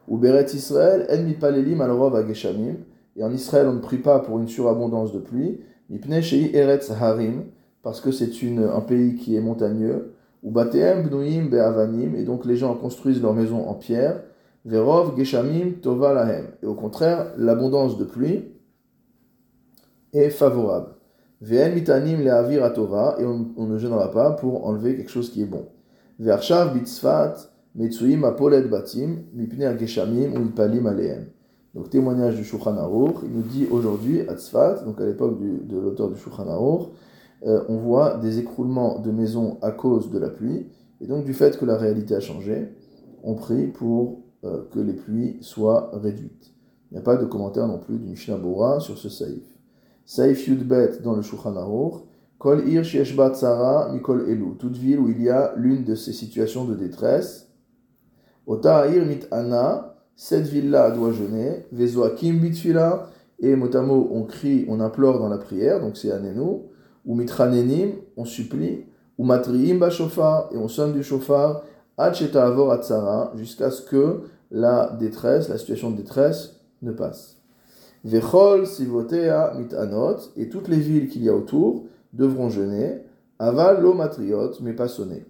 Ou 0.08 0.18
Beret 0.18 0.46
Israël, 0.54 1.06
en 1.10 1.22
mitpalelim 1.22 1.80
al 1.80 2.16
ageshamim. 2.16 2.76
Et 3.16 3.22
en 3.22 3.32
Israël, 3.32 3.66
on 3.68 3.74
ne 3.74 3.80
prie 3.80 3.98
pas 3.98 4.20
pour 4.20 4.38
une 4.38 4.48
surabondance 4.48 5.12
de 5.12 5.18
pluie. 5.18 5.60
Eretz 5.90 6.90
Harim, 6.90 7.44
parce 7.82 8.00
que 8.00 8.10
c'est 8.10 8.30
un 8.56 8.80
pays 8.80 9.16
qui 9.16 9.36
est 9.36 9.40
montagneux. 9.40 10.14
Ou 10.42 10.50
Bateem 10.50 11.08
Bnuim 11.08 11.48
Be'avanim, 11.48 12.16
et 12.16 12.24
donc 12.24 12.44
les 12.44 12.56
gens 12.56 12.74
construisent 12.74 13.22
leur 13.22 13.34
maison 13.34 13.68
en 13.68 13.74
pierre. 13.74 14.22
Verov 14.64 15.16
Geshamim 15.16 15.72
Tova 15.82 16.14
Lahem. 16.14 16.46
Et 16.62 16.66
au 16.66 16.74
contraire, 16.74 17.32
l'abondance 17.36 17.98
de 17.98 18.04
pluie 18.04 18.44
est 20.12 20.30
favorable. 20.30 20.94
Ve'en 21.40 21.74
Mitanim 21.74 22.22
Le'avir 22.22 22.72
Tova, 22.72 23.16
et 23.18 23.24
on, 23.24 23.66
ne 23.66 23.78
gênera 23.78 24.10
pas 24.10 24.30
pour 24.32 24.66
enlever 24.66 24.96
quelque 24.96 25.10
chose 25.10 25.30
qui 25.30 25.42
est 25.42 25.46
bon. 25.46 25.66
Ve'arshav 26.18 26.72
Bitzfat 26.72 27.51
Metsuim 27.74 28.22
Apolet 28.24 28.68
Batim, 28.68 29.24
Mipner 29.32 29.78
Geshamim 29.78 30.34
Alehem. 30.86 31.26
Donc 31.74 31.88
témoignage 31.88 32.36
du 32.36 32.44
Shulchan 32.44 32.76
Aruch, 32.76 33.16
il 33.24 33.30
nous 33.30 33.42
dit 33.42 33.66
aujourd'hui 33.70 34.20
à 34.28 34.36
Tzfat, 34.36 34.82
donc 34.84 35.00
à 35.00 35.06
l'époque 35.06 35.38
de 35.40 35.78
l'auteur 35.78 36.10
du 36.10 36.18
Shulchan 36.18 36.48
Aruch, 36.48 36.88
euh, 37.46 37.64
on 37.70 37.78
voit 37.78 38.18
des 38.18 38.38
écroulements 38.38 38.98
de 38.98 39.10
maisons 39.10 39.56
à 39.62 39.70
cause 39.70 40.10
de 40.10 40.18
la 40.18 40.28
pluie, 40.28 40.66
et 41.00 41.06
donc 41.06 41.24
du 41.24 41.32
fait 41.32 41.58
que 41.58 41.64
la 41.64 41.78
réalité 41.78 42.14
a 42.14 42.20
changé, 42.20 42.68
on 43.22 43.34
prie 43.36 43.68
pour 43.68 44.20
euh, 44.44 44.64
que 44.70 44.78
les 44.78 44.92
pluies 44.92 45.38
soient 45.40 45.90
réduites. 45.94 46.52
Il 46.90 46.94
n'y 46.96 47.00
a 47.00 47.02
pas 47.02 47.16
de 47.16 47.24
commentaire 47.24 47.66
non 47.66 47.78
plus 47.78 47.96
du 47.96 48.04
Mishnah 48.04 48.38
sur 48.80 48.98
ce 48.98 49.08
saïf. 49.08 49.44
Saïf 50.04 50.46
Yudbet 50.46 50.98
dans 51.02 51.14
le 51.16 51.22
Shulchan 51.22 51.56
Aruch, 51.56 52.02
Kol 52.36 52.68
Ir 52.68 52.84
Sheshbat 52.84 53.34
Tzara 53.34 53.92
Mikol 53.94 54.28
Elu, 54.28 54.56
toute 54.58 54.76
ville 54.76 54.98
où 54.98 55.08
il 55.08 55.22
y 55.22 55.30
a 55.30 55.54
l'une 55.56 55.84
de 55.84 55.94
ces 55.94 56.12
situations 56.12 56.66
de 56.66 56.74
détresse, 56.74 57.48
Ota 58.46 58.88
Ir 58.88 59.06
Mit 59.06 59.28
Ana, 59.30 59.94
cette 60.16 60.46
ville-là 60.46 60.90
doit 60.90 61.12
jeûner, 61.12 61.66
Vezoakim 61.72 62.38
bitfila, 62.40 63.08
et 63.38 63.56
motamo, 63.56 64.08
on 64.12 64.22
crie, 64.24 64.64
on 64.68 64.80
implore 64.80 65.18
dans 65.18 65.28
la 65.28 65.38
prière, 65.38 65.80
donc 65.80 65.96
c'est 65.96 66.10
Anenu, 66.10 66.60
ou 67.04 67.14
mitranenim, 67.14 67.92
on 68.16 68.24
supplie, 68.24 68.84
ou 69.18 69.24
matriim 69.24 69.78
bashofar, 69.78 70.48
et 70.52 70.56
on 70.56 70.68
sonne 70.68 70.92
du 70.92 71.02
shofar, 71.02 71.62
acheta 71.96 72.46
avor 72.46 72.72
atzara, 72.72 73.32
jusqu'à 73.36 73.70
ce 73.70 73.82
que 73.82 74.22
la 74.50 74.96
détresse, 74.98 75.48
la 75.48 75.58
situation 75.58 75.90
de 75.90 75.96
détresse 75.96 76.60
ne 76.82 76.92
passe. 76.92 77.38
Vechol 78.04 78.66
sivotea 78.66 79.54
mitanot, 79.56 80.16
et 80.36 80.48
toutes 80.48 80.68
les 80.68 80.78
villes 80.78 81.08
qu'il 81.08 81.22
y 81.22 81.28
a 81.28 81.34
autour 81.34 81.84
devront 82.12 82.48
jeûner, 82.48 83.02
aval 83.38 83.80
lo 83.82 83.94
matriot, 83.94 84.52
mais 84.60 84.72
pas 84.72 84.88
sonner. 84.88 85.24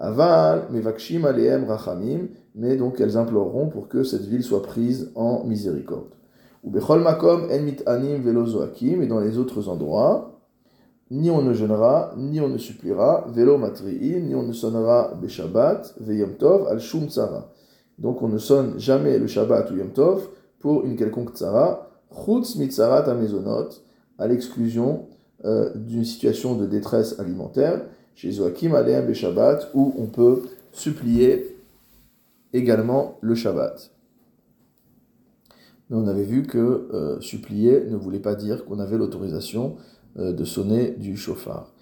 Aval, 0.00 0.68
mevakshim 0.70 1.26
aleem 1.26 1.64
rachamim, 1.68 2.28
mais 2.54 2.76
donc 2.76 3.00
elles 3.00 3.18
imploreront 3.18 3.68
pour 3.68 3.88
que 3.88 4.02
cette 4.02 4.24
ville 4.24 4.42
soit 4.42 4.62
prise 4.62 5.12
en 5.14 5.44
miséricorde. 5.44 6.14
Ou 6.64 6.70
bechol 6.70 7.00
makom 7.00 7.48
en 7.50 7.62
mit 7.62 7.82
anim 7.86 8.20
velo 8.20 8.44
et 8.82 9.06
dans 9.06 9.20
les 9.20 9.38
autres 9.38 9.68
endroits, 9.68 10.40
ni 11.10 11.30
on 11.30 11.42
ne 11.42 11.52
jeûnera, 11.52 12.14
ni 12.16 12.40
on 12.40 12.48
ne 12.48 12.58
suppliera, 12.58 13.26
velo 13.28 13.58
matri'in, 13.58 14.20
ni 14.20 14.34
on 14.34 14.42
ne 14.42 14.52
sonnera 14.52 15.14
beshabbat, 15.20 15.94
veyom 16.00 16.34
tov, 16.38 16.66
al 16.68 16.80
shum 16.80 17.08
tsara. 17.08 17.52
Donc 18.00 18.22
on 18.22 18.28
ne 18.28 18.38
sonne 18.38 18.78
jamais 18.78 19.18
le 19.18 19.26
Shabbat 19.26 19.70
ou 19.70 19.76
Yom 19.76 19.90
Tov 19.90 20.28
pour 20.58 20.84
une 20.84 20.96
quelconque 20.96 21.34
tsara, 21.34 21.90
chutz 22.10 22.56
mitzarat 22.56 23.08
amezonot, 23.10 23.68
à 24.18 24.26
l'exclusion 24.26 25.06
euh, 25.44 25.70
d'une 25.74 26.04
situation 26.04 26.56
de 26.56 26.66
détresse 26.66 27.18
alimentaire, 27.20 27.82
chez 28.14 28.32
Zoakim 28.32 28.74
Aleim 28.74 29.02
Beshabbat, 29.02 29.70
où 29.74 29.94
on 29.98 30.06
peut 30.06 30.42
supplier 30.72 31.56
également 32.52 33.18
le 33.20 33.34
Shabbat. 33.34 33.90
Mais 35.88 35.96
on 35.96 36.06
avait 36.06 36.24
vu 36.24 36.42
que 36.44 36.88
euh, 36.92 37.20
supplier 37.20 37.84
ne 37.88 37.96
voulait 37.96 38.20
pas 38.20 38.34
dire 38.34 38.64
qu'on 38.64 38.78
avait 38.78 38.98
l'autorisation 38.98 39.76
euh, 40.18 40.32
de 40.32 40.44
sonner 40.44 40.90
du 40.92 41.16
chauffard. 41.16 41.72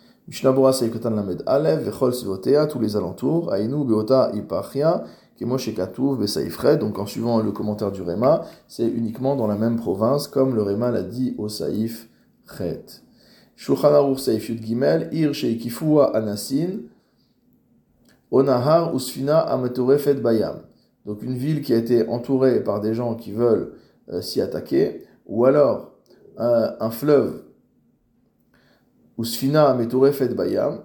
Alev, 1.46 1.84
Vechol 1.84 2.12
tous 2.68 2.78
les 2.80 2.96
alentours, 2.96 3.54
Ainu 3.54 3.84
Beota 3.84 4.30
Ipachia, 4.34 5.04
donc 5.40 6.98
en 6.98 7.06
suivant 7.06 7.40
le 7.40 7.52
commentaire 7.52 7.92
du 7.92 8.02
Réma, 8.02 8.44
c'est 8.66 8.88
uniquement 8.88 9.36
dans 9.36 9.46
la 9.46 9.54
même 9.54 9.76
province, 9.76 10.26
comme 10.26 10.54
le 10.54 10.62
Réma 10.62 10.90
l'a 10.90 11.02
dit 11.02 11.34
au 11.38 11.48
Saïf 11.48 12.08
Chet. 12.46 13.02
Shulchan 13.58 13.92
Aruch 13.92 14.20
Saïf 14.20 14.50
Yud 14.50 14.62
Gimel, 14.62 15.08
Ir 15.10 15.34
Sheikifua 15.34 16.16
Anasin, 16.16 16.78
Onahar 18.30 18.94
Usfina 18.94 19.40
Amatorefet 19.40 20.14
Bayam. 20.14 20.60
Donc 21.04 21.22
une 21.22 21.36
ville 21.36 21.60
qui 21.60 21.74
a 21.74 21.76
été 21.76 22.06
entourée 22.08 22.62
par 22.62 22.80
des 22.80 22.94
gens 22.94 23.16
qui 23.16 23.32
veulent 23.32 23.72
euh, 24.10 24.22
s'y 24.22 24.40
attaquer, 24.40 25.04
ou 25.26 25.44
alors 25.44 25.90
un 26.38 26.90
fleuve 26.90 27.42
Usfina 29.18 29.70
Amatorefet 29.70 30.28
Bayam. 30.28 30.84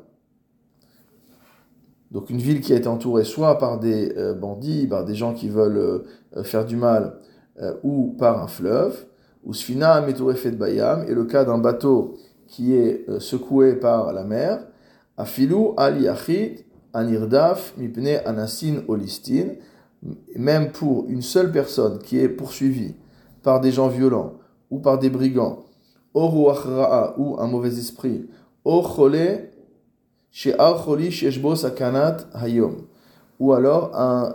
Donc 2.10 2.32
une 2.32 2.40
ville 2.40 2.62
qui 2.62 2.74
a 2.74 2.78
été 2.78 2.88
entourée 2.88 3.24
soit 3.24 3.60
par 3.60 3.80
des 3.80 4.18
euh, 4.18 4.34
bandits, 4.34 4.88
par 4.88 5.06
des 5.06 5.14
gens 5.14 5.36
qui 5.36 5.48
veulent 5.48 6.06
euh, 6.36 6.44
faire 6.44 6.66
du 6.66 6.76
mal, 6.76 7.20
ou 7.84 8.16
par 8.18 8.42
un 8.42 8.48
fleuve. 8.48 9.06
Usfina 9.48 9.94
Amatorefet 9.94 10.54
Bayam 10.54 11.04
est 11.04 11.14
le 11.14 11.26
cas 11.26 11.46
d'un 11.46 11.60
bateau 11.60 12.18
qui 12.48 12.74
est 12.74 13.06
secoué 13.20 13.76
par 13.76 14.14
la 14.14 14.24
mer. 14.24 14.66
Afilu 15.18 15.74
Ali 15.78 16.08
Achid 16.08 16.66
Anirdaf, 16.94 17.74
Mipne 17.78 18.22
Anasin 18.26 18.84
Olistin, 18.88 19.56
même 20.36 20.72
pour 20.72 21.06
une 21.10 21.22
seule 21.22 21.52
personne 21.52 22.00
qui 22.00 22.20
est 22.20 22.30
poursuivie 22.30 22.96
par 23.42 23.62
des 23.62 23.72
gens 23.72 23.88
violents 23.88 24.34
ou 24.70 24.80
par 24.80 25.00
des 25.00 25.10
brigands, 25.10 25.66
ou 26.14 26.50
un 26.50 27.48
mauvais 27.48 27.78
esprit, 27.78 28.28
ou 33.40 33.54
alors 33.54 33.92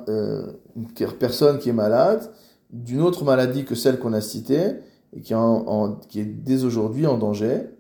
euh, 0.09 0.53
une 0.77 0.89
personne 1.19 1.59
qui 1.59 1.69
est 1.69 1.73
malade 1.73 2.31
d'une 2.71 3.01
autre 3.01 3.25
maladie 3.25 3.65
que 3.65 3.75
celle 3.75 3.99
qu'on 3.99 4.13
a 4.13 4.21
citée 4.21 4.77
et 5.17 5.21
qui 5.21 5.33
est 5.35 6.25
dès 6.25 6.65
aujourd'hui 6.65 7.07
en 7.07 7.17
danger, 7.17 7.71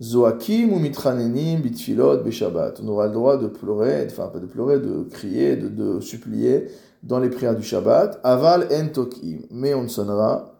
Zoakim 0.00 0.74
ou 0.74 0.78
mitranenim 0.78 1.62
bitfilot 1.62 2.22
beshabbat. 2.22 2.80
On 2.82 2.88
aura 2.88 3.06
le 3.06 3.12
droit 3.14 3.38
de 3.38 3.46
pleurer, 3.46 4.06
enfin 4.06 4.28
pas 4.28 4.38
de 4.38 4.46
pleurer, 4.46 4.78
de 4.78 5.04
crier, 5.10 5.56
de, 5.56 6.00
supplier 6.00 6.68
dans 7.02 7.18
les 7.18 7.30
prières 7.30 7.56
du 7.56 7.62
Shabbat. 7.62 8.20
Aval 8.22 8.68
en 8.70 8.88
tokim, 8.88 9.46
mais 9.50 9.72
on 9.72 9.84
ne 9.84 9.88
sonnera. 9.88 10.52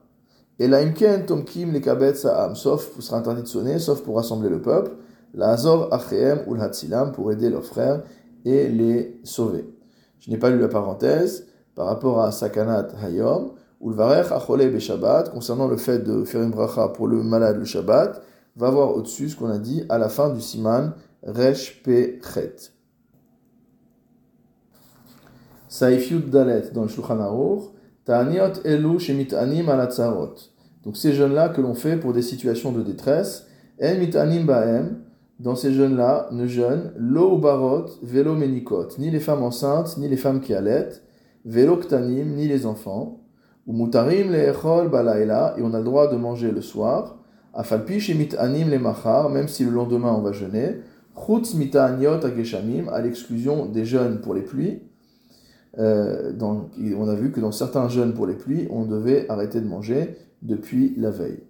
Et 0.59 0.69
la 0.69 0.78
imken 0.78 1.26
tomkim 1.26 1.73
les 1.73 1.83
kabet 1.83 2.14
sa'am, 2.14 2.57
sauf, 2.57 2.90
interdit 3.12 3.43
de 3.43 3.47
sonner, 3.47 3.78
sauf 3.78 4.02
pour 4.02 4.16
rassembler 4.16 4.49
le 4.49 4.62
peuple. 4.62 4.93
La 5.35 5.50
achem 5.50 6.38
ou 6.47 6.55
hatzilam, 6.55 7.12
pour 7.12 7.31
aider 7.31 7.50
leurs 7.50 7.64
frères 7.64 8.05
et 8.47 8.69
les 8.69 9.21
sauver. 9.23 9.69
Je 10.21 10.31
n'ai 10.31 10.38
pas 10.38 10.49
lu 10.49 10.59
la 10.59 10.69
parenthèse 10.69 11.47
par 11.75 11.87
rapport 11.87 12.23
à 12.23 12.33
Sakanat 12.33 12.88
Hayom, 13.05 13.52
ou 13.83 13.90
le 13.90 14.00
achole 14.00 14.71
beshabbat, 14.71 15.31
concernant 15.31 15.69
le 15.69 15.76
fait 15.76 15.99
de 15.99 16.25
faire 16.25 16.40
une 16.43 16.52
bracha 16.52 16.88
pour 16.88 17.07
le 17.07 17.23
malade 17.23 17.59
le 17.59 17.66
Shabbat 17.66 18.23
va 18.56 18.70
voir 18.70 18.96
au-dessus 18.96 19.28
ce 19.28 19.36
qu'on 19.36 19.50
a 19.50 19.58
dit 19.58 19.84
à 19.88 19.98
la 19.98 20.08
fin 20.08 20.30
du 20.30 20.40
siman 20.40 20.92
Resh 21.22 21.82
Pe 21.82 22.18
Chet. 22.22 22.72
Saif 25.68 26.10
Yud 26.10 26.30
Dalet 26.30 26.70
dans 26.72 26.82
le 26.82 26.88
Shulchan 26.88 27.20
Aruch, 27.20 27.64
Ta'aniot 28.04 28.62
Elu 28.64 28.98
Shemit 28.98 29.34
Anim 29.34 29.68
Alatzarot. 29.68 30.34
Donc 30.84 30.96
ces 30.96 31.12
jeunes-là 31.12 31.48
que 31.48 31.60
l'on 31.60 31.75
fait 31.75 31.96
pour 31.96 32.12
des 32.12 32.22
situations 32.22 32.72
de 32.72 32.82
détresse, 32.82 33.46
En 33.82 33.98
Mitanim 33.98 34.46
Baem, 34.46 35.02
dans 35.38 35.54
ces 35.54 35.72
jeunes-là, 35.75 36.28
ne 36.32 36.46
jeûnent 36.46 36.92
lo 36.96 37.36
barot, 37.36 37.86
velo 38.02 38.34
menikot, 38.34 38.88
ni 38.98 39.10
les 39.10 39.20
femmes 39.20 39.42
enceintes, 39.42 39.98
ni 39.98 40.08
les 40.08 40.16
femmes 40.16 40.40
qui 40.40 40.54
allaitent, 40.54 41.02
velo 41.44 41.76
ktanim, 41.76 42.34
ni 42.36 42.48
les 42.48 42.64
enfants, 42.64 43.20
ou 43.66 43.75
mutarim 43.75 44.32
le 44.32 44.48
echol 44.48 44.88
balaila, 44.88 45.56
et 45.58 45.62
on 45.62 45.75
a 45.75 45.78
le 45.78 45.84
droit 45.84 46.10
de 46.10 46.16
manger 46.16 46.52
le 46.52 46.62
soir, 46.62 47.18
Afalpi 47.56 48.00
shemit 48.00 48.36
anim 48.38 48.68
le 48.68 48.78
machar, 48.78 49.30
même 49.30 49.48
si 49.48 49.64
le 49.64 49.70
lendemain 49.70 50.12
on 50.12 50.20
va 50.20 50.32
jeûner, 50.32 50.76
chutz 51.16 51.54
mita 51.54 51.86
aniot 51.86 52.22
ageshamim, 52.22 52.88
à 52.92 53.00
l'exclusion 53.00 53.64
des 53.64 53.86
jeûnes 53.86 54.20
pour 54.20 54.34
les 54.34 54.42
pluies. 54.42 54.82
Euh, 55.78 56.32
on 56.40 57.08
a 57.08 57.14
vu 57.14 57.32
que 57.32 57.40
dans 57.40 57.52
certains 57.52 57.88
jeûnes 57.88 58.12
pour 58.12 58.26
les 58.26 58.34
pluies, 58.34 58.68
on 58.70 58.84
devait 58.84 59.26
arrêter 59.30 59.60
de 59.60 59.66
manger 59.66 60.18
depuis 60.42 60.94
la 60.98 61.10
veille. 61.10 61.40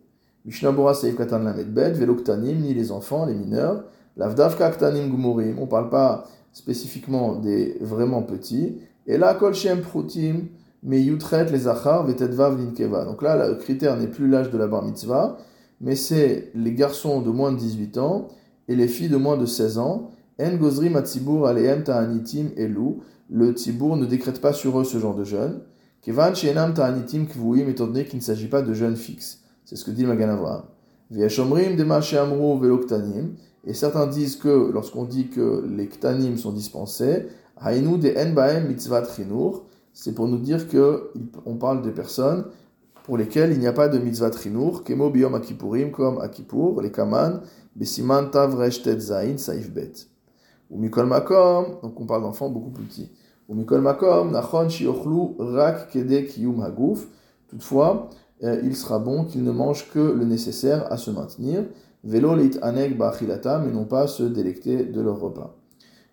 Mishnabura 0.44 0.94
Seif 0.94 1.16
Katan 1.16 1.40
Lamed 1.40 1.74
Bet, 1.74 1.92
Veloktanim, 1.92 2.60
ni 2.60 2.72
les 2.72 2.92
enfants, 2.92 3.26
les 3.26 3.34
mineurs. 3.34 3.84
Lavdavka 4.16 4.70
Ktanim 4.70 5.10
Gumurim, 5.10 5.58
on 5.58 5.62
ne 5.62 5.66
parle 5.66 5.90
pas 5.90 6.28
spécifiquement 6.52 7.34
des 7.34 7.76
vraiment 7.80 8.22
petits. 8.22 8.78
Et 9.08 9.18
là, 9.18 9.34
Kol 9.34 9.54
Shem 9.54 9.80
Prutim, 9.80 10.46
mais 10.84 11.02
Yutret 11.02 11.50
les 11.50 11.66
Achar, 11.66 12.06
Vetetvav 12.06 12.56
Linkeva. 12.58 13.04
Donc 13.04 13.22
là, 13.22 13.48
le 13.48 13.56
critère 13.56 13.96
n'est 13.96 14.06
plus 14.06 14.28
l'âge 14.28 14.50
de 14.50 14.58
la 14.58 14.68
bar 14.68 14.84
mitzvah, 14.84 15.36
mais 15.80 15.96
c'est 15.96 16.50
les 16.54 16.72
garçons 16.72 17.20
de 17.20 17.30
moins 17.30 17.52
de 17.52 17.58
18 17.58 17.98
ans 17.98 18.28
et 18.68 18.76
les 18.76 18.88
filles 18.88 19.08
de 19.08 19.16
moins 19.16 19.36
de 19.36 19.46
16 19.46 19.78
ans. 19.78 20.10
En 20.40 20.56
Gozrim 20.56 20.96
Atzibur 20.96 21.46
Aleem 21.46 21.84
Ta'anitim 21.84 22.50
Elu. 22.56 22.96
Le 23.28 23.52
Tzibour 23.52 23.96
ne 23.96 24.06
décrète 24.06 24.40
pas 24.40 24.52
sur 24.52 24.78
eux 24.78 24.84
ce 24.84 24.98
genre 24.98 25.14
de 25.14 25.24
jeunes. 25.24 25.60
Kevan 26.02 26.34
Shenam 26.34 26.74
Ta'anitim 26.74 27.26
Kvuim, 27.26 27.68
étant 27.68 27.86
donné 27.86 28.04
qu'il 28.04 28.18
ne 28.18 28.24
s'agit 28.24 28.48
pas 28.48 28.62
de 28.62 28.72
jeunes 28.72 28.96
fixes. 28.96 29.40
C'est 29.64 29.76
ce 29.76 29.84
que 29.84 29.90
dit 29.90 30.02
le 30.02 30.08
Magan 30.08 30.28
Avraham. 30.28 30.62
Veloktanim. 31.10 33.34
Et 33.64 33.74
certains 33.74 34.06
disent 34.06 34.36
que 34.36 34.70
lorsqu'on 34.72 35.04
dit 35.04 35.28
que 35.28 35.64
les 35.68 35.88
ktanim 35.88 36.36
sont 36.36 36.52
dispensés, 36.52 37.26
Hainu 37.60 37.98
de 37.98 38.14
En 38.16 38.68
Mitzvat 38.68 39.04
c'est 39.92 40.14
pour 40.14 40.28
nous 40.28 40.38
dire 40.38 40.68
que 40.68 41.10
on 41.46 41.56
parle 41.56 41.82
de 41.82 41.90
personnes 41.90 42.44
pour 43.06 43.16
lesquelles 43.16 43.52
il 43.52 43.60
n'y 43.60 43.68
a 43.68 43.72
pas 43.72 43.88
de 43.88 43.98
mitzvah 43.98 44.30
trinour, 44.30 44.82
kemo 44.82 45.10
biyom 45.10 45.36
akipurim, 45.36 45.92
comme 45.92 46.18
akipur, 46.20 46.82
les 46.82 46.90
kaman, 46.90 47.40
besiman 47.76 48.28
tav 48.32 48.50
zain, 48.98 49.38
saif 49.38 49.70
bet. 49.70 50.08
Ou 50.68 50.78
mikol 50.78 51.06
makom, 51.06 51.78
donc 51.84 52.00
on 52.00 52.04
parle 52.06 52.22
d'enfants 52.22 52.50
beaucoup 52.50 52.70
plus 52.70 52.84
petits. 52.84 53.12
Ou 53.48 53.54
mikol 53.54 53.80
makom, 53.80 54.32
nachon 54.32 54.68
shiochlu 54.68 55.36
rak 55.38 55.88
kede 55.92 56.26
kiyum 56.26 56.60
haguf. 56.62 57.06
Toutefois, 57.48 58.10
euh, 58.42 58.60
il 58.64 58.74
sera 58.74 58.98
bon 58.98 59.24
qu'ils 59.24 59.44
ne 59.44 59.52
mangent 59.52 59.88
que 59.94 60.00
le 60.00 60.24
nécessaire 60.24 60.90
à 60.92 60.96
se 60.96 61.12
maintenir. 61.12 61.62
Velo 62.02 62.34
lit 62.34 62.58
anek 62.60 62.98
ba'achilata, 62.98 63.60
mais 63.60 63.70
non 63.70 63.84
pas 63.84 64.08
se 64.08 64.24
délecter 64.24 64.84
de 64.84 65.00
leur 65.00 65.20
repas. 65.20 65.54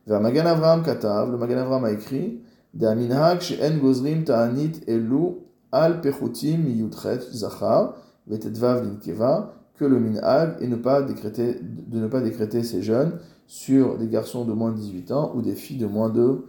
Vers 0.06 0.22
Magan 0.22 0.46
Avram 0.46 0.84
Katav, 0.84 1.32
le 1.32 1.38
Magan 1.38 1.58
Avram 1.58 1.86
a 1.86 1.92
écrit 1.92 2.42
De 2.76 2.86
aminhag 2.86 3.42
she'en 3.42 3.78
gozrim 3.78 4.24
ta'anit 4.24 4.82
elu 4.88 5.43
al 5.74 6.02
pechutim 6.02 6.68
yutret 6.70 7.22
zachar 7.34 7.96
vetetvav 8.28 8.86
linkeva 8.86 9.56
que 9.76 9.86
le 9.86 10.00
minhag 10.00 10.56
et 10.62 10.68
ne 10.68 10.76
pas 10.76 11.02
décréter, 11.02 11.60
de 11.60 12.00
ne 12.00 12.08
pas 12.08 12.22
décréter 12.22 12.64
ces 12.64 12.84
jeunes 12.84 13.18
sur 13.48 13.98
des 13.98 14.08
garçons 14.08 14.46
de 14.46 14.54
moins 14.54 14.72
de 14.72 14.78
18 14.78 15.12
ans 15.12 15.32
ou 15.36 15.42
des 15.42 15.56
filles 15.56 15.80
de 15.80 15.88
moins 15.88 16.10
de 16.10 16.46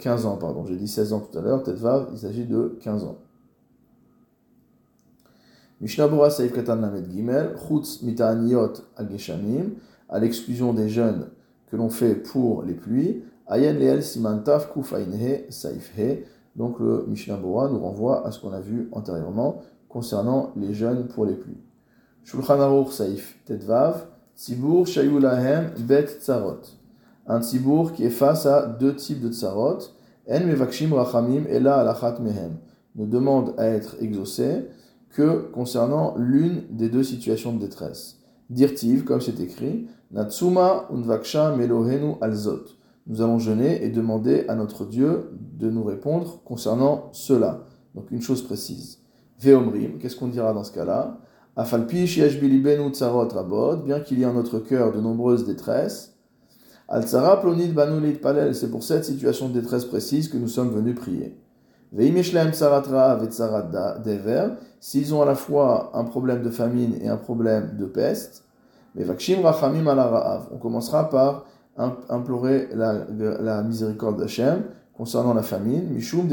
15 0.00 0.26
euh, 0.26 0.28
ans. 0.28 0.36
Pardon, 0.36 0.66
j'ai 0.66 0.76
dit 0.76 0.88
16 0.88 1.12
ans 1.12 1.20
tout 1.20 1.38
à 1.38 1.40
l'heure, 1.40 1.62
tetvav, 1.62 2.08
il 2.12 2.18
s'agit 2.18 2.46
de 2.46 2.76
15 2.82 3.04
ans. 3.04 3.18
Mishnabura 5.80 6.30
Saif 6.30 6.52
Katan 6.52 6.76
Lamed 6.76 7.08
Gimel, 7.08 7.54
Chutz 7.56 8.02
Mitaniot 8.02 8.72
al 8.96 9.08
à 10.08 10.18
l'exclusion 10.18 10.72
des 10.72 10.88
jeunes 10.88 11.28
que 11.70 11.76
l'on 11.76 11.90
fait 11.90 12.16
pour 12.16 12.64
les 12.64 12.74
pluies, 12.74 13.22
Ayen 13.46 13.74
Leel 13.74 14.02
Simantaf 14.02 14.72
Kufainhe 14.72 15.44
Saif 15.50 15.92
He. 15.96 16.24
Donc 16.58 16.80
le 16.80 17.04
Mishnabura 17.06 17.68
nous 17.68 17.78
renvoie 17.78 18.26
à 18.26 18.32
ce 18.32 18.40
qu'on 18.40 18.52
a 18.52 18.60
vu 18.60 18.88
antérieurement 18.90 19.62
concernant 19.88 20.50
les 20.56 20.74
jeunes 20.74 21.06
pour 21.06 21.24
les 21.24 21.34
pluies. 21.34 21.62
Shulchan 22.24 22.60
Aruch 22.60 22.90
Saif 22.90 23.38
Tetvav, 23.46 24.06
Shayulahem 24.36 25.70
Bet 25.78 26.18
Tzarot. 26.20 26.62
Un 27.28 27.40
tzibur 27.42 27.92
qui 27.92 28.04
est 28.04 28.10
face 28.10 28.44
à 28.44 28.66
deux 28.66 28.96
types 28.96 29.20
de 29.20 29.32
tzarot, 29.32 29.78
En 30.28 30.40
Mevakshim 30.40 30.92
Rachamim 30.92 31.44
Ela 31.48 31.76
Alachat 31.76 32.18
Mehem, 32.20 32.56
ne 32.96 33.06
demande 33.06 33.54
à 33.56 33.66
être 33.66 33.96
exaucé 34.00 34.66
que 35.10 35.48
concernant 35.52 36.16
l'une 36.18 36.64
des 36.70 36.88
deux 36.88 37.04
situations 37.04 37.52
de 37.52 37.60
détresse. 37.60 38.18
Dirtiv, 38.50 39.04
comme 39.04 39.20
c'est 39.20 39.38
écrit, 39.40 39.86
Natsuma 40.10 40.86
unvaksha 40.90 41.54
melohenu 41.54 42.14
alzot. 42.20 42.64
Nous 43.08 43.22
allons 43.22 43.38
jeûner 43.38 43.84
et 43.84 43.88
demander 43.88 44.44
à 44.48 44.54
notre 44.54 44.84
Dieu 44.84 45.30
de 45.58 45.70
nous 45.70 45.82
répondre 45.82 46.42
concernant 46.44 47.08
cela. 47.12 47.64
Donc 47.94 48.10
une 48.10 48.20
chose 48.20 48.42
précise. 48.42 48.98
Veomrim, 49.40 49.98
qu'est-ce 49.98 50.16
qu'on 50.16 50.28
dira 50.28 50.52
dans 50.52 50.64
ce 50.64 50.72
cas-là? 50.72 51.18
Afalpi 51.56 52.04
bilibenu 52.40 52.90
tsarot 52.90 53.28
rabot, 53.28 53.78
bien 53.78 54.00
qu'il 54.00 54.18
y 54.18 54.22
ait 54.22 54.26
en 54.26 54.34
notre 54.34 54.58
cœur 54.58 54.92
de 54.92 55.00
nombreuses 55.00 55.46
détresses. 55.46 56.14
Al-tsara 56.86 57.40
plonit 57.40 57.68
banulit 57.68 58.12
palel, 58.12 58.54
c'est 58.54 58.70
pour 58.70 58.82
cette 58.82 59.04
situation 59.04 59.48
de 59.48 59.60
détresse 59.60 59.84
précise 59.84 60.28
que 60.28 60.36
nous 60.36 60.48
sommes 60.48 60.70
venus 60.70 60.94
prier. 60.94 61.36
S'ils 64.80 65.14
ont 65.14 65.22
à 65.22 65.24
la 65.24 65.34
fois 65.34 65.90
un 65.94 66.04
problème 66.04 66.42
de 66.42 66.50
famine 66.50 66.94
et 67.02 67.08
un 67.08 67.16
problème 67.16 67.76
de 67.78 67.86
peste, 67.86 68.44
on 68.96 70.58
commencera 70.60 71.08
par 71.08 71.46
implorer 72.08 72.68
la, 72.74 73.62
miséricorde 73.62 74.18
d'Hachem 74.18 74.62
concernant 74.96 75.34
la 75.34 75.42
famine. 75.42 75.88
Mishum 75.90 76.28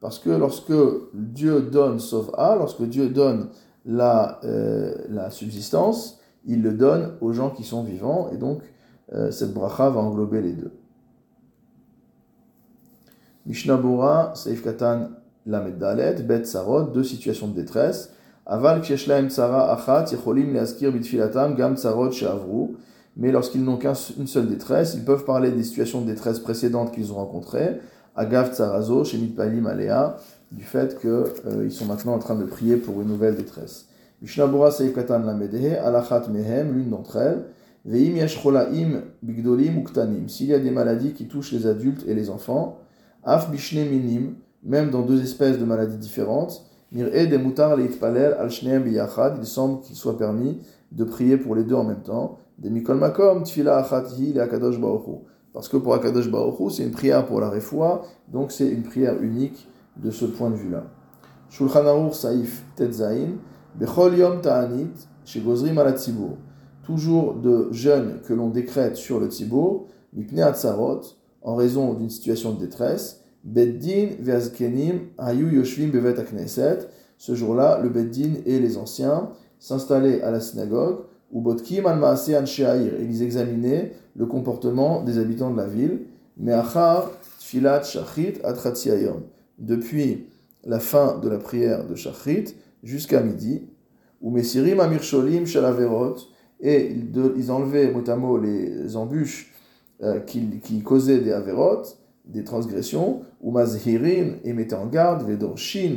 Parce 0.00 0.18
que 0.18 0.30
lorsque 0.30 0.72
Dieu 1.14 1.62
donne 1.62 1.98
sauva, 1.98 2.56
lorsque 2.58 2.82
Dieu 2.82 3.08
donne 3.08 3.48
la, 3.86 4.40
euh, 4.44 4.94
la 5.08 5.30
subsistance, 5.30 6.20
il 6.46 6.62
le 6.62 6.72
donne 6.72 7.12
aux 7.20 7.32
gens 7.32 7.50
qui 7.50 7.64
sont 7.64 7.82
vivants, 7.82 8.28
et 8.32 8.36
donc 8.36 8.60
euh, 9.12 9.30
cette 9.30 9.52
bracha 9.52 9.90
va 9.90 10.00
englober 10.00 10.40
les 10.40 10.52
deux. 10.52 10.72
Mishnah 13.46 13.76
Bora, 13.76 14.32
Seif 14.34 14.62
Katan 14.62 15.10
Lamed 15.46 15.78
Dalet, 15.78 16.22
Bet 16.22 16.44
Sarot, 16.44 16.84
deux 16.84 17.04
situations 17.04 17.48
de 17.48 17.54
détresse. 17.54 18.13
Mais 23.16 23.30
lorsqu'ils 23.30 23.62
n'ont 23.62 23.76
qu'une 23.76 24.26
seule 24.26 24.48
détresse, 24.48 24.94
ils 24.94 25.04
peuvent 25.04 25.24
parler 25.24 25.50
des 25.52 25.62
situations 25.62 26.00
de 26.00 26.06
détresse 26.06 26.40
précédentes 26.40 26.92
qu'ils 26.92 27.12
ont 27.12 27.16
rencontrées. 27.16 27.78
Agav 28.16 28.52
Tsarazo, 28.52 29.04
Shemit 29.04 29.28
Palim 29.28 29.66
Alea, 29.66 30.16
du 30.50 30.64
fait 30.64 30.98
qu'ils 31.00 31.10
euh, 31.10 31.70
sont 31.70 31.86
maintenant 31.86 32.14
en 32.14 32.18
train 32.18 32.34
de 32.34 32.44
prier 32.44 32.76
pour 32.76 33.00
une 33.00 33.08
nouvelle 33.08 33.36
détresse. 33.36 33.86
Mishnah 34.22 34.46
Bora, 34.46 34.70
Seif 34.70 34.94
Katan 34.94 35.20
Lamedehe, 35.20 35.76
Alachat 35.76 36.28
Mehem, 36.28 36.72
l'une 36.72 36.90
d'entre 36.90 37.16
elles. 37.16 37.44
Veim 37.84 38.16
Yashcholaim 38.16 39.02
Bigdolim 39.22 39.78
Uktanim. 39.78 40.28
S'il 40.28 40.46
y 40.46 40.54
a 40.54 40.58
des 40.58 40.70
maladies 40.70 41.12
qui 41.12 41.26
touchent 41.26 41.52
les 41.52 41.66
adultes 41.66 42.04
et 42.06 42.14
les 42.14 42.30
enfants, 42.30 42.78
Af 43.22 43.50
bishne 43.50 43.88
minim, 43.88 44.34
même 44.62 44.90
dans 44.90 45.02
deux 45.02 45.22
espèces 45.22 45.58
de 45.58 45.64
maladies 45.64 45.96
différentes, 45.96 46.66
il 46.94 47.02
semble 49.46 49.80
qu'il 49.80 49.96
soit 49.96 50.16
permis 50.16 50.60
de 50.92 51.04
prier 51.04 51.36
pour 51.36 51.56
les 51.56 51.64
deux 51.64 51.74
en 51.74 51.82
même 51.84 52.02
temps. 52.02 52.38
Parce 55.52 55.68
que 55.68 55.76
pour 55.76 55.94
akadosh 55.94 56.30
baochu, 56.30 56.70
c'est 56.70 56.84
une 56.84 56.92
prière 56.92 57.26
pour 57.26 57.40
la 57.40 57.50
refoua, 57.50 58.02
donc 58.28 58.52
c'est 58.52 58.68
une 58.68 58.84
prière 58.84 59.20
unique 59.20 59.68
de 59.96 60.10
ce 60.12 60.24
point 60.24 60.50
de 60.50 60.56
vue-là. 60.56 60.84
Shulchan 61.50 61.86
Aruch 61.86 62.14
Saif 62.14 62.64
Bechol 63.76 64.16
Yom 64.16 64.40
Ta'anit, 64.40 64.92
chez 65.24 65.40
Gozrim 65.40 65.80
Toujours 66.84 67.34
de 67.34 67.68
jeûnes 67.72 68.20
que 68.26 68.34
l'on 68.34 68.50
décrète 68.50 68.96
sur 68.96 69.18
le 69.18 69.26
tzibur, 69.26 69.86
mipne 70.12 70.40
atzarot, 70.40 71.00
en 71.42 71.56
raison 71.56 71.94
d'une 71.94 72.10
situation 72.10 72.52
de 72.52 72.60
détresse, 72.60 73.23
Beddin 73.44 74.08
ve'azkenim 74.20 75.10
hayu 75.18 75.52
yoshvim 75.52 75.90
bevet 75.90 76.18
akneset. 76.18 76.88
Ce 77.18 77.34
jour-là, 77.34 77.80
le 77.82 77.90
Beddin 77.90 78.40
et 78.44 78.58
les 78.58 78.76
anciens 78.76 79.30
s'installaient 79.58 80.22
à 80.22 80.30
la 80.30 80.40
synagogue, 80.40 81.04
ou 81.30 81.40
botkim 81.40 81.86
al 81.86 82.02
et 82.02 83.04
ils 83.04 83.22
examinaient 83.22 83.92
le 84.16 84.26
comportement 84.26 85.02
des 85.02 85.18
habitants 85.18 85.50
de 85.50 85.56
la 85.56 85.66
ville. 85.66 86.00
Me'achar 86.36 87.10
tfilat 87.38 87.82
shachrit 87.82 88.34
atratsiayom. 88.42 89.22
Depuis 89.58 90.26
la 90.64 90.80
fin 90.80 91.18
de 91.18 91.28
la 91.28 91.38
prière 91.38 91.86
de 91.86 91.94
shachrit 91.94 92.54
jusqu'à 92.82 93.20
midi, 93.20 93.68
ou 94.20 94.30
mesirim 94.30 94.80
amircholim 94.80 95.46
shalaverot, 95.46 96.16
et 96.60 96.90
ils 97.36 97.50
enlevaient 97.50 97.92
mot 98.16 98.38
les 98.38 98.96
embûches 98.96 99.52
euh, 100.02 100.20
qui, 100.20 100.82
causaient 100.82 101.18
des 101.18 101.32
avérotes, 101.32 101.98
des 102.24 102.44
transgressions, 102.44 103.22
ou 103.40 103.50
mazhirin, 103.50 104.36
et 104.44 104.52
mettait 104.52 104.74
en 104.74 104.86
garde, 104.86 105.26
vedorshin, 105.26 105.96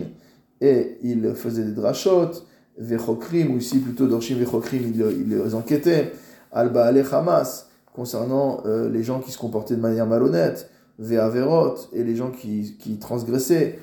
et 0.62 0.98
il 1.04 1.34
faisait 1.36 1.64
des 1.64 1.74
drachot, 1.74 2.32
vechokrim, 2.78 3.54
ou 3.54 3.58
ici 3.58 3.80
plutôt 3.80 4.08
dorshin 4.08 4.36
vechokrim, 4.36 4.92
il, 4.94 5.30
les 5.30 5.56
enquêtait, 5.56 6.12
alba 6.52 6.86
ale 6.86 7.06
hamas, 7.12 7.70
concernant 7.94 8.62
euh, 8.66 8.90
les 8.90 9.04
gens 9.04 9.20
qui 9.20 9.32
se 9.32 9.38
comportaient 9.38 9.76
de 9.76 9.82
manière 9.82 10.06
malhonnête, 10.06 10.70
ve'averot, 11.00 11.76
et 11.94 12.04
les 12.04 12.16
gens 12.16 12.32
qui, 12.32 12.76
qui 12.80 12.98
transgressaient, 12.98 13.80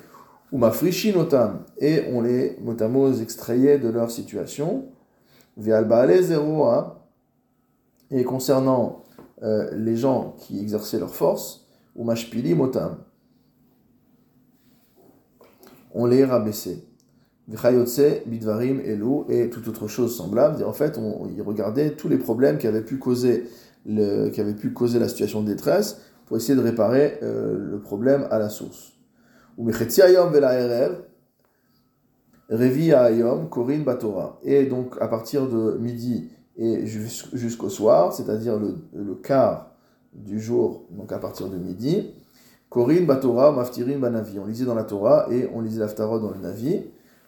ou 0.51 0.57
mafrishin 0.57 1.17
otam, 1.19 1.59
et 1.79 2.03
on 2.13 2.21
les 2.21 2.57
motamos 2.61 3.21
extrayait 3.21 3.79
de 3.79 3.89
leur 3.89 4.11
situation, 4.11 4.85
ve'alba 5.57 6.01
ale 6.01 6.23
et 8.11 8.23
concernant 8.23 9.03
euh, 9.43 9.69
les 9.73 9.97
gens 9.97 10.35
qui 10.37 10.59
exerçaient 10.59 10.99
leur 10.99 11.13
force, 11.13 11.64
ou 11.95 12.03
mashpili 12.03 12.53
motam. 12.53 12.97
On 15.93 16.05
les 16.05 16.25
rabaissait. 16.25 16.83
Bidvarim 17.47 18.81
et 19.29 19.49
toute 19.49 19.67
autre 19.67 19.87
chose 19.87 20.17
semblable. 20.17 20.63
En 20.63 20.73
fait, 20.73 20.97
on, 20.97 21.29
il 21.29 21.41
regardait 21.41 21.91
tous 21.91 22.09
les 22.09 22.17
problèmes 22.17 22.57
qui 22.57 22.67
avaient 22.67 22.83
pu 22.83 22.97
causer 22.97 23.47
la 23.85 25.07
situation 25.07 25.41
de 25.43 25.47
détresse 25.47 26.01
pour 26.25 26.37
essayer 26.37 26.55
de 26.55 26.63
réparer 26.63 27.19
euh, 27.21 27.55
le 27.71 27.79
problème 27.79 28.27
à 28.31 28.39
la 28.39 28.49
source. 28.49 28.93
Revi 32.47 32.91
ayom 32.91 33.49
korin 33.49 33.79
batora. 33.79 34.39
Et 34.43 34.65
donc 34.65 34.97
à 34.99 35.07
partir 35.07 35.47
de 35.47 35.77
midi 35.79 36.29
et 36.57 36.85
jusqu'au 36.85 37.69
soir, 37.69 38.13
c'est-à-dire 38.13 38.59
le 38.59 39.15
quart 39.15 39.74
du 40.15 40.39
jour, 40.39 40.83
donc 40.91 41.11
à 41.11 41.19
partir 41.19 41.49
de 41.49 41.57
midi, 41.57 42.11
korin 42.69 43.01
batora 43.03 43.51
maftirin 43.51 43.97
banavi. 43.97 44.39
On 44.39 44.45
lisait 44.45 44.65
dans 44.65 44.75
la 44.75 44.83
Torah 44.83 45.27
et 45.31 45.49
on 45.53 45.61
lisait 45.61 45.79
l'aftarot 45.79 46.19
dans 46.19 46.31
le 46.31 46.39
navi. 46.39 46.81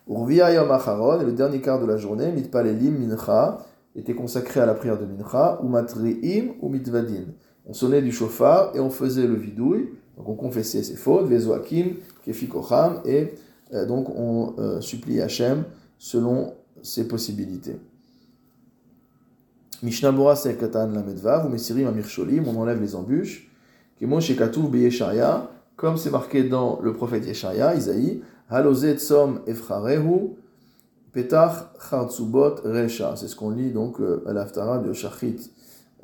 Yom 0.09 0.71
Acharon, 0.71 1.19
et 1.19 1.25
le 1.25 1.33
dernier 1.33 1.59
quart 1.59 1.81
de 1.81 1.85
la 1.85 1.97
journée, 1.97 2.31
Mitpalelim 2.31 2.97
Mincha, 2.97 3.59
était 3.95 4.13
consacré 4.13 4.59
à 4.59 4.65
la 4.65 4.73
prière 4.73 4.97
de 4.97 5.05
Mincha, 5.05 5.59
ou 5.61 5.67
Matriim 5.67 6.53
ou 6.61 6.69
Mitvadin. 6.69 7.25
On 7.65 7.73
sonnait 7.73 8.01
du 8.01 8.11
chauffard 8.11 8.71
et 8.75 8.79
on 8.79 8.89
faisait 8.89 9.27
le 9.27 9.35
vidouille, 9.35 9.89
donc 10.15 10.29
on 10.29 10.35
confessait 10.35 10.83
ses 10.83 10.95
fautes, 10.95 11.27
Vezoakim, 11.27 11.95
Kefikocham, 12.25 13.01
et 13.05 13.33
euh, 13.73 13.85
donc 13.85 14.09
on 14.09 14.55
euh, 14.59 14.79
supplie 14.79 15.19
Hachem 15.21 15.65
selon 15.97 16.53
ses 16.81 17.07
possibilités. 17.07 17.77
Mishnabura 19.83 20.35
Sekatan 20.35 20.87
Lamedvav, 20.93 21.45
ou 21.45 21.49
Mesirim 21.49 21.87
Amircholim, 21.87 22.47
on 22.47 22.59
enlève 22.59 22.81
les 22.81 22.95
embûches. 22.95 23.49
Kemo 23.99 24.19
Shekatouv 24.19 24.69
Beyesharia, 24.71 25.49
comme 25.75 25.97
c'est 25.97 26.11
marqué 26.11 26.43
dans 26.43 26.79
le 26.81 26.93
prophète 26.93 27.25
Yesharia, 27.25 27.75
Isaïe, 27.75 28.21
Halozet 28.49 28.97
Tsom 28.97 29.41
Efrarehu, 29.45 30.35
Petach 31.11 31.71
Chartsubot 31.89 32.55
Recha. 32.63 33.15
C'est 33.15 33.27
ce 33.27 33.35
qu'on 33.35 33.51
lit 33.51 33.71
donc 33.71 33.99
euh, 33.99 34.23
à 34.27 34.33
l'Aftara 34.33 34.79
de 34.79 34.93
Shachit 34.93 35.51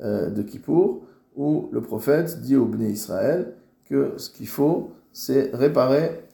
euh, 0.00 0.30
de 0.30 0.42
Kippour, 0.42 1.02
où 1.36 1.68
le 1.72 1.80
prophète 1.80 2.40
dit 2.42 2.56
au 2.56 2.66
Bnei 2.66 2.90
Israël 2.90 3.54
que 3.88 4.14
ce 4.16 4.30
qu'il 4.30 4.48
faut, 4.48 4.92
c'est 5.12 5.50
réparer 5.54 6.24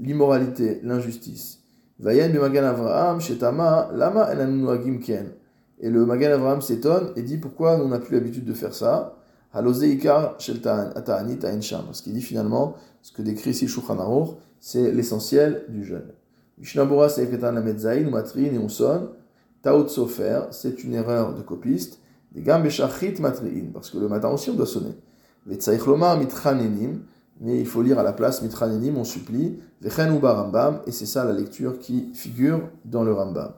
l'immoralité, 0.00 0.80
l'injustice. 0.82 1.60
Vayen 1.98 2.28
Magan 2.28 2.64
Avraham, 2.64 3.20
Shetama, 3.20 3.90
Lama 3.94 4.30
Ken. 5.04 5.32
Et 5.82 5.90
le 5.90 6.06
Magan 6.06 6.30
Avraham 6.30 6.62
s'étonne 6.62 7.12
et 7.16 7.22
dit 7.22 7.38
pourquoi 7.38 7.76
on 7.82 7.88
n'a 7.88 7.98
plus 7.98 8.14
l'habitude 8.14 8.44
de 8.44 8.54
faire 8.54 8.72
ça? 8.72 9.16
Parce 9.52 9.80
qu'il 12.00 12.14
dit 12.14 12.22
finalement, 12.22 12.74
ce 13.02 13.12
que 13.12 13.20
décrit 13.20 13.50
ici 13.50 13.68
Shulchan 13.68 14.38
c'est 14.60 14.92
l'essentiel 14.92 15.64
du 15.68 15.84
jeûne. 15.84 16.12
Mishnabura 16.56 17.08
et 17.18 18.58
on 18.58 18.68
sonne. 18.68 19.08
Taot 19.60 19.88
Sofer, 19.88 20.42
c'est 20.52 20.84
une 20.84 20.94
erreur 20.94 21.34
de 21.34 21.42
copiste. 21.42 21.98
Des 22.32 22.42
Gambeshachit 22.42 23.20
Matriin, 23.20 23.66
parce 23.74 23.90
que 23.90 23.98
le 23.98 24.08
matin 24.08 24.30
aussi 24.30 24.48
on 24.50 24.54
doit 24.54 24.66
sonner. 24.66 24.94
Vetsaichloma 25.46 26.16
Mitranenim, 26.16 27.02
mais 27.40 27.58
il 27.58 27.66
faut 27.66 27.82
lire 27.82 27.98
à 27.98 28.02
la 28.02 28.12
place 28.12 28.40
Mitranenim, 28.42 28.96
on 28.96 29.04
supplie. 29.04 29.58
Rambam, 29.84 30.80
et 30.86 30.92
c'est 30.92 31.06
ça 31.06 31.24
la 31.24 31.32
lecture 31.32 31.78
qui 31.78 32.12
figure 32.14 32.70
dans 32.84 33.02
le 33.02 33.12
Rambam. 33.12 33.52